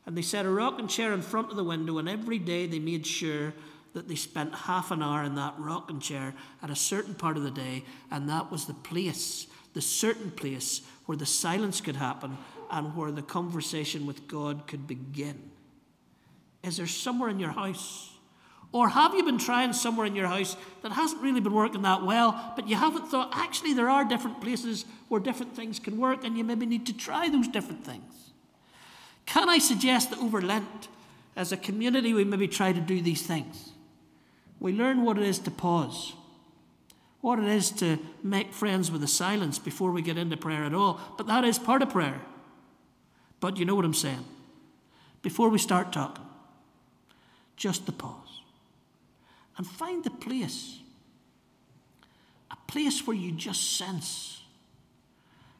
And 0.05 0.17
they 0.17 0.21
set 0.21 0.45
a 0.45 0.49
rocking 0.49 0.87
chair 0.87 1.13
in 1.13 1.21
front 1.21 1.49
of 1.51 1.57
the 1.57 1.63
window, 1.63 1.97
and 1.97 2.07
every 2.07 2.39
day 2.39 2.65
they 2.65 2.79
made 2.79 3.05
sure 3.05 3.53
that 3.93 4.07
they 4.07 4.15
spent 4.15 4.53
half 4.53 4.91
an 4.91 5.03
hour 5.03 5.23
in 5.23 5.35
that 5.35 5.55
rocking 5.57 5.99
chair 5.99 6.33
at 6.61 6.69
a 6.69 6.75
certain 6.75 7.13
part 7.13 7.35
of 7.35 7.43
the 7.43 7.51
day, 7.51 7.83
and 8.09 8.29
that 8.29 8.51
was 8.51 8.65
the 8.65 8.73
place, 8.73 9.47
the 9.73 9.81
certain 9.81 10.31
place 10.31 10.81
where 11.05 11.17
the 11.17 11.25
silence 11.25 11.81
could 11.81 11.95
happen 11.97 12.37
and 12.71 12.95
where 12.95 13.11
the 13.11 13.21
conversation 13.21 14.05
with 14.05 14.27
God 14.27 14.67
could 14.67 14.87
begin. 14.87 15.51
Is 16.63 16.77
there 16.77 16.87
somewhere 16.87 17.29
in 17.29 17.39
your 17.39 17.51
house? 17.51 18.11
Or 18.73 18.89
have 18.89 19.13
you 19.13 19.23
been 19.23 19.37
trying 19.37 19.71
somewhere 19.73 20.05
in 20.05 20.15
your 20.15 20.27
house 20.27 20.57
that 20.81 20.91
hasn't 20.91 21.21
really 21.21 21.39
been 21.39 21.53
working 21.53 21.83
that 21.83 22.03
well, 22.03 22.53
but 22.55 22.67
you 22.67 22.75
haven't 22.75 23.07
thought 23.07 23.29
actually 23.33 23.73
there 23.73 23.89
are 23.89 24.03
different 24.03 24.41
places 24.41 24.85
where 25.07 25.21
different 25.21 25.55
things 25.55 25.79
can 25.79 25.97
work 25.97 26.25
and 26.25 26.37
you 26.37 26.43
maybe 26.43 26.65
need 26.65 26.85
to 26.85 26.93
try 26.93 27.29
those 27.29 27.47
different 27.47 27.85
things? 27.85 28.31
Can 29.25 29.49
I 29.49 29.57
suggest 29.57 30.09
that 30.09 30.19
over 30.19 30.41
Lent, 30.41 30.89
as 31.35 31.51
a 31.51 31.57
community, 31.57 32.13
we 32.13 32.23
maybe 32.23 32.47
try 32.47 32.73
to 32.73 32.81
do 32.81 32.99
these 33.01 33.21
things? 33.21 33.71
We 34.59 34.73
learn 34.73 35.03
what 35.03 35.17
it 35.17 35.23
is 35.23 35.39
to 35.39 35.51
pause, 35.51 36.13
what 37.21 37.39
it 37.39 37.45
is 37.45 37.69
to 37.71 37.99
make 38.23 38.53
friends 38.53 38.89
with 38.89 39.01
the 39.01 39.07
silence 39.07 39.59
before 39.59 39.91
we 39.91 40.01
get 40.01 40.17
into 40.17 40.35
prayer 40.35 40.63
at 40.63 40.73
all. 40.73 40.99
But 41.17 41.27
that 41.27 41.45
is 41.45 41.59
part 41.59 41.81
of 41.81 41.89
prayer. 41.89 42.21
But 43.39 43.57
you 43.57 43.65
know 43.65 43.75
what 43.75 43.85
I'm 43.85 43.93
saying. 43.93 44.25
Before 45.21 45.49
we 45.49 45.57
start 45.57 45.91
talking, 45.91 46.25
just 47.55 47.85
the 47.85 47.91
pause. 47.91 48.41
And 49.57 49.65
find 49.65 50.03
the 50.03 50.11
place. 50.11 50.79
A 52.51 52.57
place 52.67 53.05
where 53.05 53.17
you 53.17 53.31
just 53.31 53.77
sense. 53.77 54.41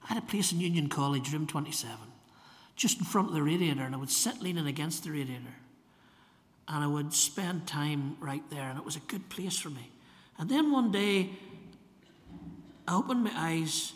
I 0.04 0.14
had 0.14 0.18
a 0.18 0.26
place 0.26 0.52
in 0.52 0.60
Union 0.60 0.88
College, 0.90 1.34
room 1.34 1.48
27 1.48 1.98
just 2.78 3.00
in 3.00 3.06
front 3.06 3.28
of 3.28 3.34
the 3.34 3.42
radiator, 3.42 3.82
and 3.82 3.94
I 3.94 3.98
would 3.98 4.12
sit 4.12 4.40
leaning 4.42 4.68
against 4.68 5.04
the 5.04 5.12
radiator. 5.12 5.56
And 6.68 6.84
I 6.84 6.88
would 6.88 7.14
spend 7.14 7.66
time 7.66 8.18
right 8.20 8.44
there, 8.52 8.70
and 8.70 8.78
it 8.78 8.86
was 8.86 8.96
a 8.96 9.02
good 9.02 9.28
place 9.30 9.58
for 9.58 9.70
me. 9.70 9.90
And 10.38 10.48
then 10.48 10.72
one 10.72 10.92
day, 10.92 11.32
I 12.88 12.96
opened 12.96 13.24
my 13.24 13.32
eyes, 13.34 13.94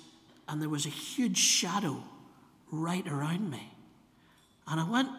and 0.49 0.59
there 0.61 0.69
was 0.69 0.87
a 0.87 0.89
huge 0.89 1.37
shadow 1.37 2.03
right 2.71 3.07
around 3.07 3.51
me. 3.51 3.70
And 4.67 4.79
I 4.79 4.89
went, 4.89 5.09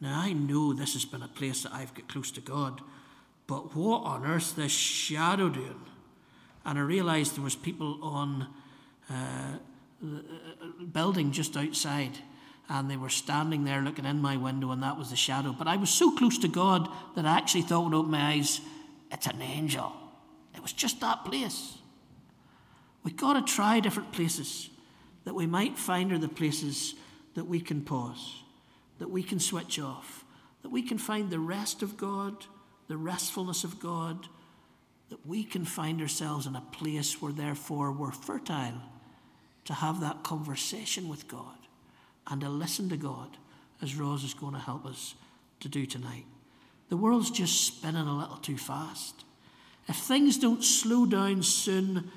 now 0.00 0.20
I 0.20 0.32
know 0.32 0.72
this 0.72 0.94
has 0.94 1.04
been 1.04 1.22
a 1.22 1.28
place 1.28 1.62
that 1.62 1.72
I've 1.72 1.94
got 1.94 2.08
close 2.08 2.30
to 2.32 2.40
God, 2.40 2.80
but 3.46 3.74
what 3.76 4.04
on 4.04 4.24
earth 4.24 4.56
this 4.56 4.72
shadow 4.72 5.48
doing? 5.48 5.80
And 6.64 6.78
I 6.78 6.82
realised 6.82 7.36
there 7.36 7.44
was 7.44 7.56
people 7.56 7.98
on 8.02 8.46
uh, 9.10 9.14
uh, 10.04 10.06
building 10.92 11.32
just 11.32 11.56
outside 11.56 12.18
and 12.68 12.90
they 12.90 12.96
were 12.96 13.08
standing 13.08 13.64
there 13.64 13.82
looking 13.82 14.06
in 14.06 14.20
my 14.22 14.36
window, 14.36 14.70
and 14.70 14.82
that 14.82 14.96
was 14.96 15.10
the 15.10 15.16
shadow. 15.16 15.54
But 15.56 15.68
I 15.68 15.76
was 15.76 15.90
so 15.90 16.16
close 16.16 16.38
to 16.38 16.48
God 16.48 16.88
that 17.16 17.26
I 17.26 17.36
actually 17.36 17.62
thought 17.62 17.92
I 17.92 17.96
opened 17.96 18.12
my 18.12 18.32
eyes, 18.32 18.60
it's 19.10 19.26
an 19.26 19.42
angel. 19.42 19.92
It 20.54 20.62
was 20.62 20.72
just 20.72 21.00
that 21.00 21.24
place. 21.24 21.76
We've 23.04 23.16
got 23.16 23.34
to 23.34 23.52
try 23.52 23.80
different 23.80 24.12
places 24.12 24.70
that 25.24 25.34
we 25.34 25.46
might 25.46 25.76
find 25.76 26.12
are 26.12 26.18
the 26.18 26.28
places 26.28 26.94
that 27.34 27.44
we 27.44 27.60
can 27.60 27.82
pause, 27.82 28.41
that 28.98 29.10
we 29.10 29.22
can 29.22 29.40
switch 29.40 29.78
off, 29.78 30.24
that 30.62 30.70
we 30.70 30.82
can 30.82 30.98
find 30.98 31.30
the 31.30 31.38
rest 31.38 31.82
of 31.82 31.96
God, 31.96 32.46
the 32.88 32.96
restfulness 32.96 33.64
of 33.64 33.80
God, 33.80 34.28
that 35.08 35.26
we 35.26 35.44
can 35.44 35.64
find 35.64 36.00
ourselves 36.00 36.46
in 36.46 36.56
a 36.56 36.64
place 36.72 37.20
where, 37.20 37.32
therefore, 37.32 37.92
we're 37.92 38.12
fertile 38.12 38.80
to 39.64 39.74
have 39.74 40.00
that 40.00 40.22
conversation 40.22 41.08
with 41.08 41.28
God 41.28 41.58
and 42.26 42.40
to 42.40 42.48
listen 42.48 42.88
to 42.88 42.96
God, 42.96 43.36
as 43.80 43.96
Rose 43.96 44.24
is 44.24 44.34
going 44.34 44.54
to 44.54 44.58
help 44.58 44.86
us 44.86 45.14
to 45.60 45.68
do 45.68 45.86
tonight. 45.86 46.24
The 46.88 46.96
world's 46.96 47.30
just 47.30 47.64
spinning 47.64 48.06
a 48.06 48.18
little 48.18 48.36
too 48.36 48.56
fast. 48.56 49.24
If 49.88 49.96
things 49.96 50.38
don't 50.38 50.62
slow 50.62 51.06
down 51.06 51.42
soon, 51.42 52.10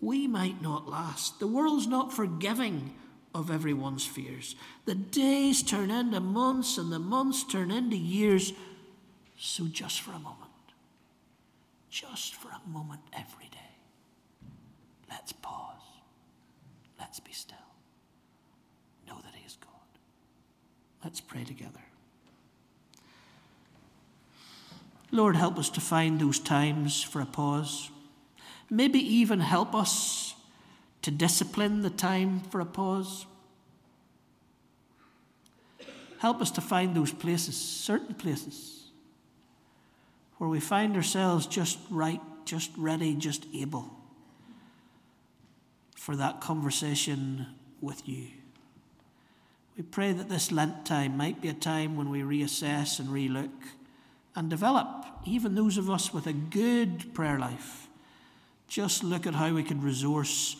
we 0.00 0.26
might 0.26 0.60
not 0.60 0.88
last. 0.88 1.38
The 1.38 1.46
world's 1.46 1.86
not 1.86 2.12
forgiving 2.12 2.94
of 3.36 3.50
everyone's 3.50 4.06
fears. 4.06 4.56
The 4.86 4.94
days 4.94 5.62
turn 5.62 5.90
into 5.90 6.20
months 6.20 6.78
and 6.78 6.90
the 6.90 6.98
months 6.98 7.44
turn 7.44 7.70
into 7.70 7.96
years. 7.96 8.52
So, 9.38 9.66
just 9.66 10.00
for 10.00 10.12
a 10.12 10.18
moment, 10.18 10.50
just 11.90 12.34
for 12.34 12.48
a 12.48 12.68
moment 12.68 13.02
every 13.12 13.48
day, 13.52 13.76
let's 15.10 15.32
pause. 15.32 15.82
Let's 16.98 17.20
be 17.20 17.32
still. 17.32 17.58
Know 19.06 19.16
that 19.22 19.34
He 19.34 19.44
is 19.44 19.58
God. 19.60 19.70
Let's 21.04 21.20
pray 21.20 21.44
together. 21.44 21.82
Lord, 25.12 25.36
help 25.36 25.58
us 25.58 25.68
to 25.70 25.80
find 25.80 26.18
those 26.18 26.38
times 26.38 27.02
for 27.02 27.20
a 27.20 27.26
pause. 27.26 27.90
Maybe 28.70 28.98
even 28.98 29.40
help 29.40 29.74
us 29.74 30.35
to 31.06 31.12
discipline 31.12 31.82
the 31.82 31.90
time 31.90 32.40
for 32.50 32.58
a 32.58 32.64
pause. 32.64 33.26
Help 36.18 36.40
us 36.40 36.50
to 36.50 36.60
find 36.60 36.96
those 36.96 37.12
places, 37.12 37.56
certain 37.56 38.12
places, 38.12 38.88
where 40.38 40.50
we 40.50 40.58
find 40.58 40.96
ourselves 40.96 41.46
just 41.46 41.78
right, 41.90 42.20
just 42.44 42.72
ready, 42.76 43.14
just 43.14 43.46
able 43.54 43.88
for 45.94 46.16
that 46.16 46.40
conversation 46.40 47.46
with 47.80 48.08
you. 48.08 48.26
We 49.76 49.84
pray 49.84 50.12
that 50.12 50.28
this 50.28 50.50
Lent 50.50 50.84
time 50.86 51.16
might 51.16 51.40
be 51.40 51.46
a 51.46 51.54
time 51.54 51.96
when 51.96 52.10
we 52.10 52.22
reassess 52.22 52.98
and 52.98 53.10
relook 53.10 53.52
and 54.34 54.50
develop, 54.50 55.06
even 55.24 55.54
those 55.54 55.78
of 55.78 55.88
us 55.88 56.12
with 56.12 56.26
a 56.26 56.32
good 56.32 57.14
prayer 57.14 57.38
life, 57.38 57.86
just 58.66 59.04
look 59.04 59.24
at 59.24 59.36
how 59.36 59.54
we 59.54 59.62
can 59.62 59.80
resource 59.80 60.56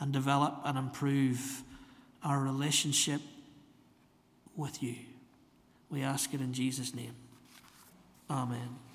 and 0.00 0.12
develop 0.12 0.60
and 0.64 0.76
improve 0.76 1.62
our 2.22 2.40
relationship 2.40 3.20
with 4.56 4.82
you. 4.82 4.96
We 5.90 6.02
ask 6.02 6.34
it 6.34 6.40
in 6.40 6.52
Jesus' 6.52 6.94
name. 6.94 7.14
Amen. 8.28 8.85